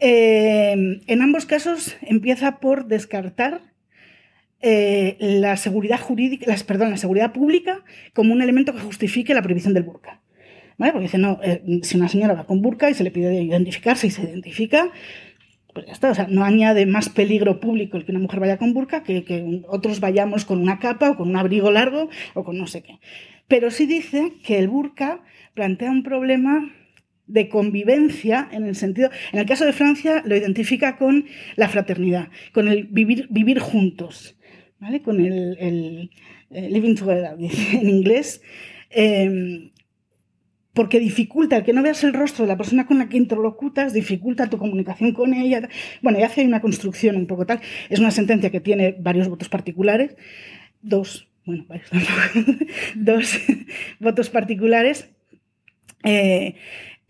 Eh, 0.00 1.00
en 1.06 1.22
ambos 1.22 1.46
casos 1.46 1.96
empieza 2.02 2.58
por 2.58 2.86
descartar 2.86 3.60
eh, 4.60 5.16
la 5.20 5.56
seguridad 5.56 6.00
jurídica, 6.00 6.46
las, 6.48 6.64
perdón, 6.64 6.90
la 6.90 6.96
seguridad 6.96 7.32
pública 7.32 7.84
como 8.14 8.32
un 8.32 8.42
elemento 8.42 8.72
que 8.72 8.80
justifique 8.80 9.32
la 9.32 9.42
prohibición 9.42 9.74
del 9.74 9.84
burka. 9.84 10.20
Porque 10.76 10.98
dice, 10.98 11.18
no, 11.18 11.38
si 11.82 11.96
una 11.96 12.08
señora 12.08 12.34
va 12.34 12.44
con 12.44 12.60
burka 12.60 12.90
y 12.90 12.94
se 12.94 13.04
le 13.04 13.12
pide 13.12 13.40
identificarse 13.40 14.08
y 14.08 14.10
se 14.10 14.22
identifica, 14.22 14.90
pues 15.72 15.86
ya 15.86 15.92
está, 15.92 16.10
o 16.10 16.14
sea, 16.14 16.26
no 16.28 16.44
añade 16.44 16.86
más 16.86 17.08
peligro 17.08 17.60
público 17.60 17.96
el 17.96 18.04
que 18.04 18.12
una 18.12 18.20
mujer 18.20 18.40
vaya 18.40 18.58
con 18.58 18.74
burka 18.74 19.02
que 19.02 19.24
que 19.24 19.62
otros 19.68 20.00
vayamos 20.00 20.44
con 20.44 20.60
una 20.60 20.78
capa 20.78 21.10
o 21.10 21.16
con 21.16 21.30
un 21.30 21.36
abrigo 21.36 21.70
largo 21.70 22.10
o 22.34 22.44
con 22.44 22.58
no 22.58 22.66
sé 22.66 22.82
qué. 22.82 22.98
Pero 23.48 23.70
sí 23.70 23.86
dice 23.86 24.34
que 24.44 24.58
el 24.58 24.68
burka 24.68 25.22
plantea 25.54 25.90
un 25.90 26.02
problema 26.02 26.72
de 27.26 27.48
convivencia 27.48 28.48
en 28.52 28.66
el 28.66 28.74
sentido, 28.74 29.10
en 29.32 29.38
el 29.38 29.46
caso 29.46 29.64
de 29.64 29.72
Francia 29.72 30.22
lo 30.26 30.36
identifica 30.36 30.98
con 30.98 31.26
la 31.56 31.68
fraternidad, 31.68 32.28
con 32.52 32.68
el 32.68 32.84
vivir, 32.84 33.26
vivir 33.30 33.58
juntos, 33.58 34.36
¿vale? 34.78 35.02
Con 35.02 35.20
el, 35.20 36.10
living 36.50 36.94
together, 36.94 37.36
en 37.38 37.88
inglés. 37.88 38.42
Eh, 38.90 39.70
porque 40.74 41.00
dificulta, 41.00 41.56
el 41.56 41.64
que 41.64 41.72
no 41.72 41.82
veas 41.82 42.02
el 42.04 42.14
rostro 42.14 42.44
de 42.44 42.48
la 42.48 42.56
persona 42.56 42.86
con 42.86 42.98
la 42.98 43.08
que 43.08 43.16
interlocutas, 43.16 43.92
dificulta 43.92 44.48
tu 44.48 44.58
comunicación 44.58 45.12
con 45.12 45.34
ella. 45.34 45.68
Bueno, 46.00 46.18
y 46.18 46.22
hace 46.22 46.44
una 46.44 46.60
construcción 46.60 47.16
un 47.16 47.26
poco 47.26 47.44
tal. 47.44 47.60
Es 47.90 47.98
una 47.98 48.10
sentencia 48.10 48.50
que 48.50 48.60
tiene 48.60 48.96
varios 48.98 49.28
votos 49.28 49.48
particulares, 49.48 50.16
dos, 50.80 51.28
bueno, 51.44 51.66
varios 51.68 51.90
dos 52.94 53.38
votos 54.00 54.30
particulares. 54.30 55.10
Eh, 56.04 56.56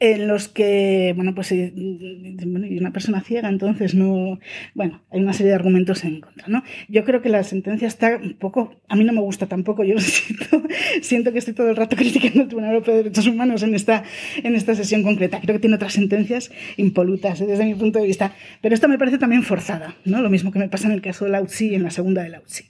en 0.02 0.26
los 0.26 0.48
que, 0.48 1.12
bueno, 1.14 1.32
pues 1.32 1.52
eh, 1.52 1.72
y 1.76 2.76
una 2.76 2.92
persona 2.92 3.20
ciega, 3.20 3.48
entonces 3.48 3.94
no, 3.94 4.40
bueno, 4.74 5.00
hay 5.12 5.20
una 5.20 5.32
serie 5.32 5.50
de 5.50 5.54
argumentos 5.54 6.02
en 6.02 6.20
contra, 6.20 6.48
¿no? 6.48 6.64
Yo 6.88 7.04
creo 7.04 7.22
que 7.22 7.28
la 7.28 7.44
sentencia 7.44 7.86
está 7.86 8.16
un 8.16 8.34
poco, 8.34 8.74
a 8.88 8.96
mí 8.96 9.04
no 9.04 9.12
me 9.12 9.20
gusta 9.20 9.46
tampoco, 9.46 9.84
yo 9.84 9.94
siento, 11.02 11.32
que 11.32 11.38
estoy 11.38 11.54
todo 11.54 11.70
el 11.70 11.76
rato 11.76 11.94
criticando 11.94 12.42
el 12.42 12.48
Tribunal 12.48 12.72
Europeo 12.72 12.96
de 12.96 13.02
Derechos 13.04 13.28
Humanos 13.28 13.62
en 13.62 13.76
esta, 13.76 14.02
en 14.42 14.56
esta 14.56 14.74
sesión 14.74 15.04
concreta. 15.04 15.40
Creo 15.40 15.54
que 15.54 15.60
tiene 15.60 15.76
otras 15.76 15.92
sentencias 15.92 16.50
impolutas 16.76 17.40
¿eh? 17.40 17.46
desde 17.46 17.64
mi 17.64 17.76
punto 17.76 18.00
de 18.00 18.06
vista, 18.06 18.32
pero 18.60 18.74
esta 18.74 18.88
me 18.88 18.98
parece 18.98 19.18
también 19.18 19.44
forzada, 19.44 19.94
¿no? 20.04 20.20
Lo 20.20 20.30
mismo 20.30 20.50
que 20.50 20.58
me 20.58 20.68
pasa 20.68 20.88
en 20.88 20.94
el 20.94 21.00
caso 21.00 21.26
de 21.26 21.30
Lautsi 21.30 21.68
y 21.68 21.74
en 21.76 21.84
la 21.84 21.92
segunda 21.92 22.24
de 22.24 22.30
Lautsi. 22.30 22.64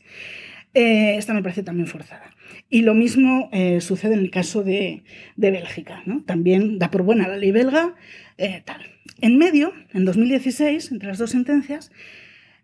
Eh, 0.74 1.16
esta 1.16 1.32
me 1.32 1.42
parece 1.42 1.62
también 1.62 1.86
forzada. 1.86 2.34
Y 2.72 2.82
lo 2.82 2.94
mismo 2.94 3.50
sucede 3.80 4.14
en 4.14 4.20
el 4.20 4.30
caso 4.30 4.64
de, 4.64 5.04
de 5.36 5.50
Bélgica. 5.50 6.02
¿no? 6.06 6.22
También 6.24 6.78
da 6.78 6.90
por 6.90 7.02
buena 7.02 7.28
la 7.28 7.36
ley 7.36 7.50
belga, 7.50 7.94
tal. 8.64 8.80
en 9.20 9.36
medio, 9.36 9.74
en 9.92 10.06
2016, 10.06 10.90
entre 10.90 11.08
las 11.08 11.18
dos 11.18 11.30
sentencias, 11.30 11.92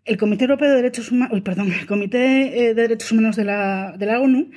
el 0.09 0.17
Comité 0.17 0.45
Europeo 0.45 0.69
de 0.69 0.75
Derechos 0.75 1.11
Humanos, 1.11 1.41
perdón, 1.41 1.71
el 1.71 1.85
Comité 1.85 2.69
eh, 2.69 2.73
de 2.73 2.81
Derechos 2.81 3.11
Humanos 3.11 3.35
de 3.35 3.45
la, 3.45 3.95
de 3.97 4.05
la 4.07 4.19
ONU 4.19 4.49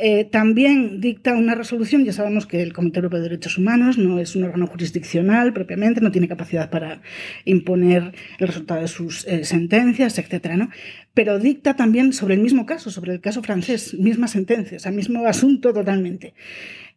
eh, 0.00 0.24
también 0.24 1.00
dicta 1.00 1.34
una 1.34 1.54
resolución, 1.54 2.04
ya 2.04 2.12
sabemos 2.12 2.46
que 2.46 2.62
el 2.62 2.72
Comité 2.72 2.98
Europeo 2.98 3.18
de 3.18 3.28
Derechos 3.28 3.58
Humanos 3.58 3.98
no 3.98 4.18
es 4.18 4.34
un 4.34 4.44
órgano 4.44 4.66
jurisdiccional 4.66 5.52
propiamente, 5.52 6.00
no 6.00 6.10
tiene 6.10 6.28
capacidad 6.28 6.70
para 6.70 7.02
imponer 7.44 8.12
el 8.38 8.46
resultado 8.46 8.80
de 8.80 8.88
sus 8.88 9.26
eh, 9.26 9.44
sentencias, 9.44 10.18
etcétera, 10.18 10.56
¿no? 10.56 10.70
Pero 11.12 11.38
dicta 11.38 11.76
también 11.76 12.12
sobre 12.12 12.34
el 12.34 12.40
mismo 12.40 12.66
caso, 12.66 12.90
sobre 12.90 13.12
el 13.12 13.20
caso 13.20 13.42
francés, 13.42 13.94
misma 13.94 14.26
sentencia, 14.26 14.78
o 14.78 14.80
sea, 14.80 14.90
mismo 14.92 15.26
asunto 15.26 15.72
totalmente. 15.72 16.34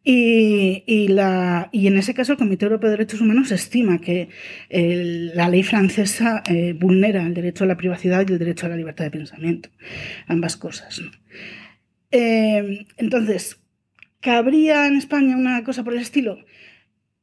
Y, 0.06 0.84
en 0.88 1.98
ese 1.98 2.14
caso 2.14 2.34
el 2.34 2.38
Comité 2.38 2.66
Europeo 2.66 2.90
de 2.90 2.98
Derechos 2.98 3.22
Humanos 3.22 3.52
estima 3.52 4.02
que 4.02 4.30
la 4.70 5.48
ley 5.48 5.64
francesa 5.64 6.44
eh, 6.50 6.74
vulnera 6.78 7.26
el 7.26 7.34
derecho 7.34 7.64
a 7.64 7.68
la 7.68 7.78
privacidad 7.78 8.28
y 8.28 8.34
el 8.34 8.40
derecho 8.40 8.66
a 8.66 8.70
la 8.70 8.76
libertad 8.76 9.06
de 9.06 9.12
pensamiento, 9.12 9.70
ambas 10.28 10.58
cosas. 10.58 11.02
Eh, 12.16 12.86
entonces, 12.98 13.60
¿cabría 14.22 14.86
en 14.86 14.96
España 14.98 15.36
una 15.36 15.64
cosa 15.64 15.84
por 15.84 15.94
el 15.94 16.00
estilo? 16.00 16.38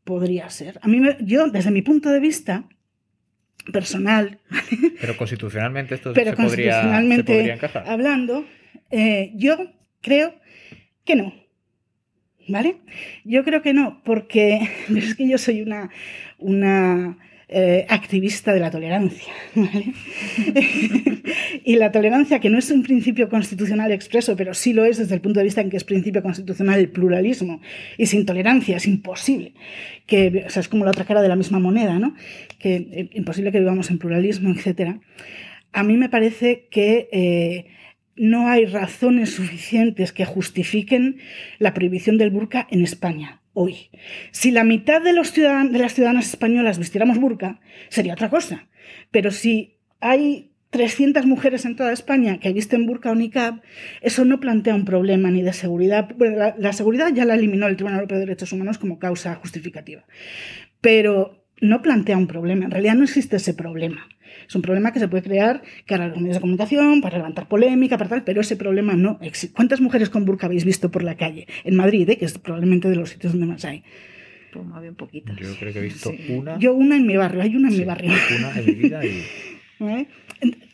Podría 0.02 0.50
ser. 0.50 0.80
A 0.82 0.88
mí, 0.88 1.00
yo, 1.20 1.48
desde 1.48 1.70
mi 1.70 1.80
punto 1.80 2.10
de 2.10 2.18
vista 2.18 2.64
personal. 3.72 4.40
Pero 5.00 5.16
constitucionalmente 5.16 5.94
esto 5.94 6.12
se, 6.12 6.32
podría, 6.32 7.54
encajar. 7.54 7.88
Hablando, 7.88 8.44
eh, 8.90 9.30
yo 9.36 9.58
creo 10.00 10.34
que 11.04 11.14
no. 11.14 11.34
¿Vale? 12.48 12.78
Yo 13.24 13.44
creo 13.44 13.62
que 13.62 13.72
no, 13.72 14.02
porque 14.02 14.68
es 14.96 15.14
que 15.14 15.28
yo 15.28 15.38
soy 15.38 15.62
una, 15.62 15.90
una 16.38 17.16
eh, 17.52 17.84
activista 17.88 18.54
de 18.54 18.60
la 18.60 18.70
tolerancia. 18.70 19.32
y 21.64 21.74
la 21.74 21.90
tolerancia, 21.90 22.38
que 22.38 22.48
no 22.48 22.58
es 22.58 22.70
un 22.70 22.84
principio 22.84 23.28
constitucional 23.28 23.90
expreso, 23.90 24.36
pero 24.36 24.54
sí 24.54 24.72
lo 24.72 24.84
es 24.84 24.98
desde 24.98 25.16
el 25.16 25.20
punto 25.20 25.40
de 25.40 25.44
vista 25.44 25.60
en 25.60 25.68
que 25.68 25.76
es 25.76 25.82
principio 25.82 26.22
constitucional 26.22 26.78
el 26.78 26.90
pluralismo. 26.90 27.60
Y 27.98 28.06
sin 28.06 28.24
tolerancia 28.24 28.76
es 28.76 28.86
imposible. 28.86 29.54
Que, 30.06 30.44
o 30.46 30.50
sea, 30.50 30.60
es 30.60 30.68
como 30.68 30.84
la 30.84 30.92
otra 30.92 31.04
cara 31.04 31.22
de 31.22 31.28
la 31.28 31.34
misma 31.34 31.58
moneda, 31.58 31.98
¿no? 31.98 32.14
Que 32.60 32.76
eh, 32.76 33.10
imposible 33.14 33.50
que 33.50 33.58
vivamos 33.58 33.90
en 33.90 33.98
pluralismo, 33.98 34.50
etc. 34.50 35.00
A 35.72 35.82
mí 35.82 35.96
me 35.96 36.08
parece 36.08 36.68
que 36.70 37.08
eh, 37.10 37.66
no 38.14 38.46
hay 38.46 38.66
razones 38.66 39.30
suficientes 39.30 40.12
que 40.12 40.24
justifiquen 40.24 41.16
la 41.58 41.74
prohibición 41.74 42.16
del 42.16 42.30
burka 42.30 42.68
en 42.70 42.82
España 42.82 43.39
hoy. 43.54 43.90
Si 44.30 44.50
la 44.50 44.64
mitad 44.64 45.02
de, 45.02 45.12
los 45.12 45.34
de 45.34 45.78
las 45.78 45.94
ciudadanas 45.94 46.28
españolas 46.28 46.78
vistiéramos 46.78 47.18
burka, 47.18 47.60
sería 47.88 48.14
otra 48.14 48.30
cosa. 48.30 48.68
Pero 49.10 49.30
si 49.30 49.78
hay 50.00 50.50
300 50.70 51.26
mujeres 51.26 51.64
en 51.64 51.76
toda 51.76 51.92
España 51.92 52.38
que 52.38 52.52
visten 52.52 52.86
burka 52.86 53.10
o 53.10 53.14
niqab, 53.14 53.60
eso 54.00 54.24
no 54.24 54.38
plantea 54.38 54.74
un 54.74 54.84
problema 54.84 55.30
ni 55.30 55.42
de 55.42 55.52
seguridad. 55.52 56.14
Bueno, 56.16 56.54
la, 56.56 56.72
seguridad 56.72 57.12
ya 57.12 57.24
la 57.24 57.34
eliminó 57.34 57.66
el 57.66 57.76
Tribunal 57.76 58.00
Europeo 58.00 58.18
de 58.18 58.26
Derechos 58.26 58.52
Humanos 58.52 58.78
como 58.78 58.98
causa 58.98 59.34
justificativa. 59.34 60.04
Pero 60.80 61.39
no 61.60 61.82
plantea 61.82 62.16
un 62.16 62.26
problema. 62.26 62.64
En 62.64 62.70
realidad 62.70 62.94
no 62.94 63.04
existe 63.04 63.36
ese 63.36 63.54
problema. 63.54 64.08
Es 64.48 64.54
un 64.54 64.62
problema 64.62 64.92
que 64.92 65.00
se 65.00 65.08
puede 65.08 65.22
crear 65.22 65.62
cara 65.86 66.04
a 66.04 66.08
los 66.08 66.18
medios 66.18 66.36
de 66.36 66.40
comunicación, 66.40 67.00
para 67.00 67.18
levantar 67.18 67.48
polémica, 67.48 67.98
para 67.98 68.10
tal, 68.10 68.24
pero 68.24 68.40
ese 68.40 68.56
problema 68.56 68.94
no 68.94 69.18
existe. 69.20 69.54
¿Cuántas 69.54 69.80
mujeres 69.80 70.10
con 70.10 70.24
burka 70.24 70.46
habéis 70.46 70.64
visto 70.64 70.90
por 70.90 71.02
la 71.02 71.16
calle? 71.16 71.46
En 71.64 71.76
Madrid, 71.76 72.08
¿eh? 72.10 72.16
que 72.16 72.24
es 72.24 72.38
probablemente 72.38 72.88
de 72.88 72.96
los 72.96 73.10
sitios 73.10 73.32
donde 73.32 73.46
más 73.46 73.64
hay. 73.64 73.82
Pues 74.52 74.64
más 74.66 74.82
bien 74.82 74.94
poquitas. 74.94 75.36
Yo 75.36 75.54
creo 75.58 75.72
que 75.72 75.78
he 75.78 75.82
visto 75.82 76.12
una. 76.28 76.58
Yo 76.58 76.74
una 76.74 76.96
en 76.96 77.06
mi 77.06 77.16
barrio, 77.16 77.42
hay 77.42 77.54
una 77.54 77.68
en 77.68 77.78
mi 77.78 77.84
barrio. 77.84 78.12
Una 78.38 78.58
en 78.58 78.66
mi 78.66 78.72
vida 78.72 79.04
y... 79.04 79.22
¿Eh? 79.80 80.06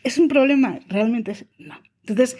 ¿Es 0.03 0.17
un 0.17 0.27
problema? 0.27 0.79
Realmente 0.89 1.33
no. 1.59 1.79
Entonces, 2.01 2.37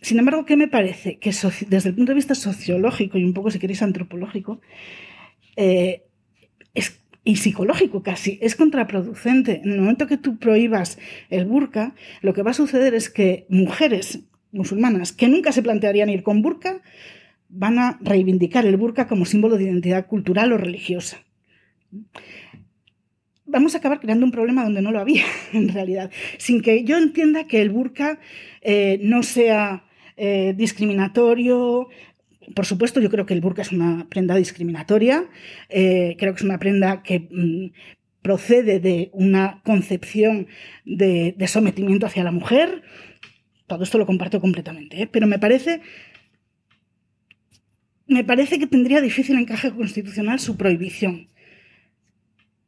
sin 0.00 0.18
embargo, 0.18 0.44
¿qué 0.44 0.56
me 0.56 0.68
parece? 0.68 1.18
Que 1.18 1.30
desde 1.30 1.88
el 1.88 1.94
punto 1.94 2.12
de 2.12 2.16
vista 2.16 2.34
sociológico 2.34 3.18
y 3.18 3.24
un 3.24 3.32
poco, 3.32 3.50
si 3.50 3.58
queréis, 3.58 3.82
antropológico, 3.82 4.60
eh, 5.56 6.02
y 7.24 7.36
psicológico 7.36 8.02
casi, 8.02 8.38
es 8.42 8.54
contraproducente. 8.54 9.62
En 9.64 9.72
el 9.72 9.80
momento 9.80 10.06
que 10.06 10.18
tú 10.18 10.36
prohíbas 10.36 10.98
el 11.30 11.46
burka, 11.46 11.94
lo 12.20 12.34
que 12.34 12.42
va 12.42 12.50
a 12.50 12.54
suceder 12.54 12.94
es 12.94 13.08
que 13.08 13.46
mujeres 13.48 14.20
musulmanas 14.52 15.12
que 15.12 15.28
nunca 15.28 15.50
se 15.50 15.62
plantearían 15.62 16.10
ir 16.10 16.22
con 16.22 16.42
burka 16.42 16.82
van 17.48 17.78
a 17.78 17.98
reivindicar 18.02 18.66
el 18.66 18.76
burka 18.76 19.06
como 19.06 19.24
símbolo 19.24 19.56
de 19.56 19.64
identidad 19.64 20.06
cultural 20.06 20.52
o 20.52 20.58
religiosa. 20.58 21.18
Vamos 23.46 23.74
a 23.74 23.78
acabar 23.78 24.00
creando 24.00 24.26
un 24.26 24.32
problema 24.32 24.64
donde 24.64 24.82
no 24.82 24.92
lo 24.92 25.00
había, 25.00 25.24
en 25.52 25.68
realidad, 25.68 26.10
sin 26.38 26.60
que 26.60 26.84
yo 26.84 26.98
entienda 26.98 27.46
que 27.46 27.62
el 27.62 27.70
burka 27.70 28.18
eh, 28.60 28.98
no 29.02 29.22
sea 29.22 29.84
eh, 30.16 30.54
discriminatorio, 30.56 31.88
por 32.54 32.66
supuesto, 32.66 33.00
yo 33.00 33.10
creo 33.10 33.26
que 33.26 33.34
el 33.34 33.40
burka 33.40 33.62
es 33.62 33.72
una 33.72 34.06
prenda 34.08 34.36
discriminatoria, 34.36 35.24
eh, 35.68 36.16
creo 36.18 36.34
que 36.34 36.38
es 36.38 36.44
una 36.44 36.58
prenda 36.58 37.02
que 37.02 37.28
mm, 37.30 37.70
procede 38.22 38.80
de 38.80 39.10
una 39.12 39.60
concepción 39.64 40.46
de, 40.84 41.36
sometimiento 41.46 42.06
hacia 42.06 42.24
la 42.24 42.32
mujer. 42.32 42.82
Todo 43.66 43.84
esto 43.84 43.98
lo 43.98 44.06
comparto 44.06 44.40
completamente, 44.40 45.02
¿eh? 45.02 45.06
pero 45.06 45.26
me 45.26 45.38
parece, 45.38 45.82
me 48.06 48.24
parece 48.24 48.58
que 48.58 48.66
tendría 48.66 49.00
difícil 49.00 49.38
encaje 49.38 49.70
constitucional 49.70 50.40
su 50.40 50.56
prohibición. 50.56 51.28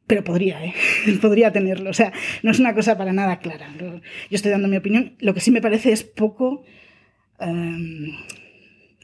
Pero 0.05 0.23
podría, 0.23 0.63
¿eh? 0.63 0.73
podría 1.21 1.51
tenerlo. 1.51 1.89
O 1.89 1.93
sea, 1.93 2.13
no 2.43 2.51
es 2.51 2.59
una 2.59 2.73
cosa 2.73 2.97
para 2.97 3.11
nada 3.11 3.39
clara. 3.39 3.73
Yo 3.79 3.99
estoy 4.29 4.51
dando 4.51 4.67
mi 4.67 4.77
opinión. 4.77 5.15
Lo 5.19 5.33
que 5.33 5.41
sí 5.41 5.51
me 5.51 5.61
parece 5.61 5.91
es 5.91 6.03
poco... 6.03 6.63
Em, 7.39 8.13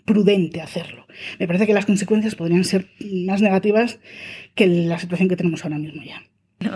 prudente 0.05 0.61
hacerlo. 0.61 1.05
Me 1.39 1.47
parece 1.47 1.67
que 1.67 1.73
las 1.73 1.85
consecuencias 1.85 2.35
podrían 2.35 2.63
ser 2.63 2.87
más 3.25 3.41
negativas 3.41 3.99
que 4.55 4.67
la 4.67 4.99
situación 4.99 5.29
que 5.29 5.35
tenemos 5.35 5.63
ahora 5.63 5.77
mismo 5.77 6.03
ya. 6.03 6.23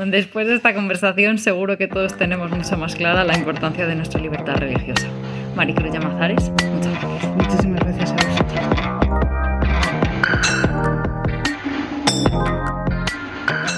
Después 0.07 0.47
de 0.47 0.55
esta 0.55 0.73
conversación 0.73 1.37
seguro 1.37 1.77
que 1.77 1.87
todos 1.87 2.17
tenemos 2.17 2.51
mucho 2.51 2.77
más 2.77 2.95
clara 2.95 3.23
la 3.23 3.37
importancia 3.37 3.87
de 3.87 3.95
nuestra 3.95 4.19
libertad 4.19 4.57
religiosa. 4.57 5.07
Maricruz 5.55 5.93
Llamazares, 5.93 6.49
muchas 6.49 7.01
gracias. 7.01 7.35
Muchísimas 7.35 7.79
gracias 7.79 8.11
a 8.11 8.15
vosotros. 8.15 8.47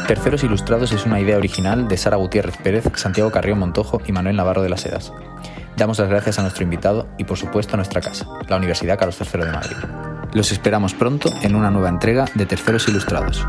Terceros 0.07 0.43
Ilustrados 0.43 0.91
es 0.91 1.05
una 1.05 1.19
idea 1.19 1.37
original 1.37 1.87
de 1.87 1.95
Sara 1.95 2.17
Gutiérrez 2.17 2.57
Pérez, 2.57 2.85
Santiago 2.95 3.29
Carrión 3.29 3.59
Montojo 3.59 4.01
y 4.07 4.11
Manuel 4.11 4.37
Navarro 4.37 4.63
de 4.63 4.69
las 4.69 4.83
Heras. 4.87 5.13
Damos 5.79 5.97
las 5.97 6.09
gracias 6.09 6.37
a 6.37 6.41
nuestro 6.41 6.65
invitado 6.65 7.07
y 7.17 7.23
por 7.23 7.37
supuesto 7.37 7.75
a 7.75 7.77
nuestra 7.77 8.01
casa, 8.01 8.27
la 8.49 8.57
Universidad 8.57 8.99
Carlos 8.99 9.17
III 9.21 9.45
de 9.45 9.51
Madrid. 9.51 9.77
Los 10.33 10.51
esperamos 10.51 10.93
pronto 10.93 11.29
en 11.41 11.55
una 11.55 11.71
nueva 11.71 11.87
entrega 11.87 12.25
de 12.35 12.45
Terceros 12.45 12.89
Ilustrados. 12.89 13.47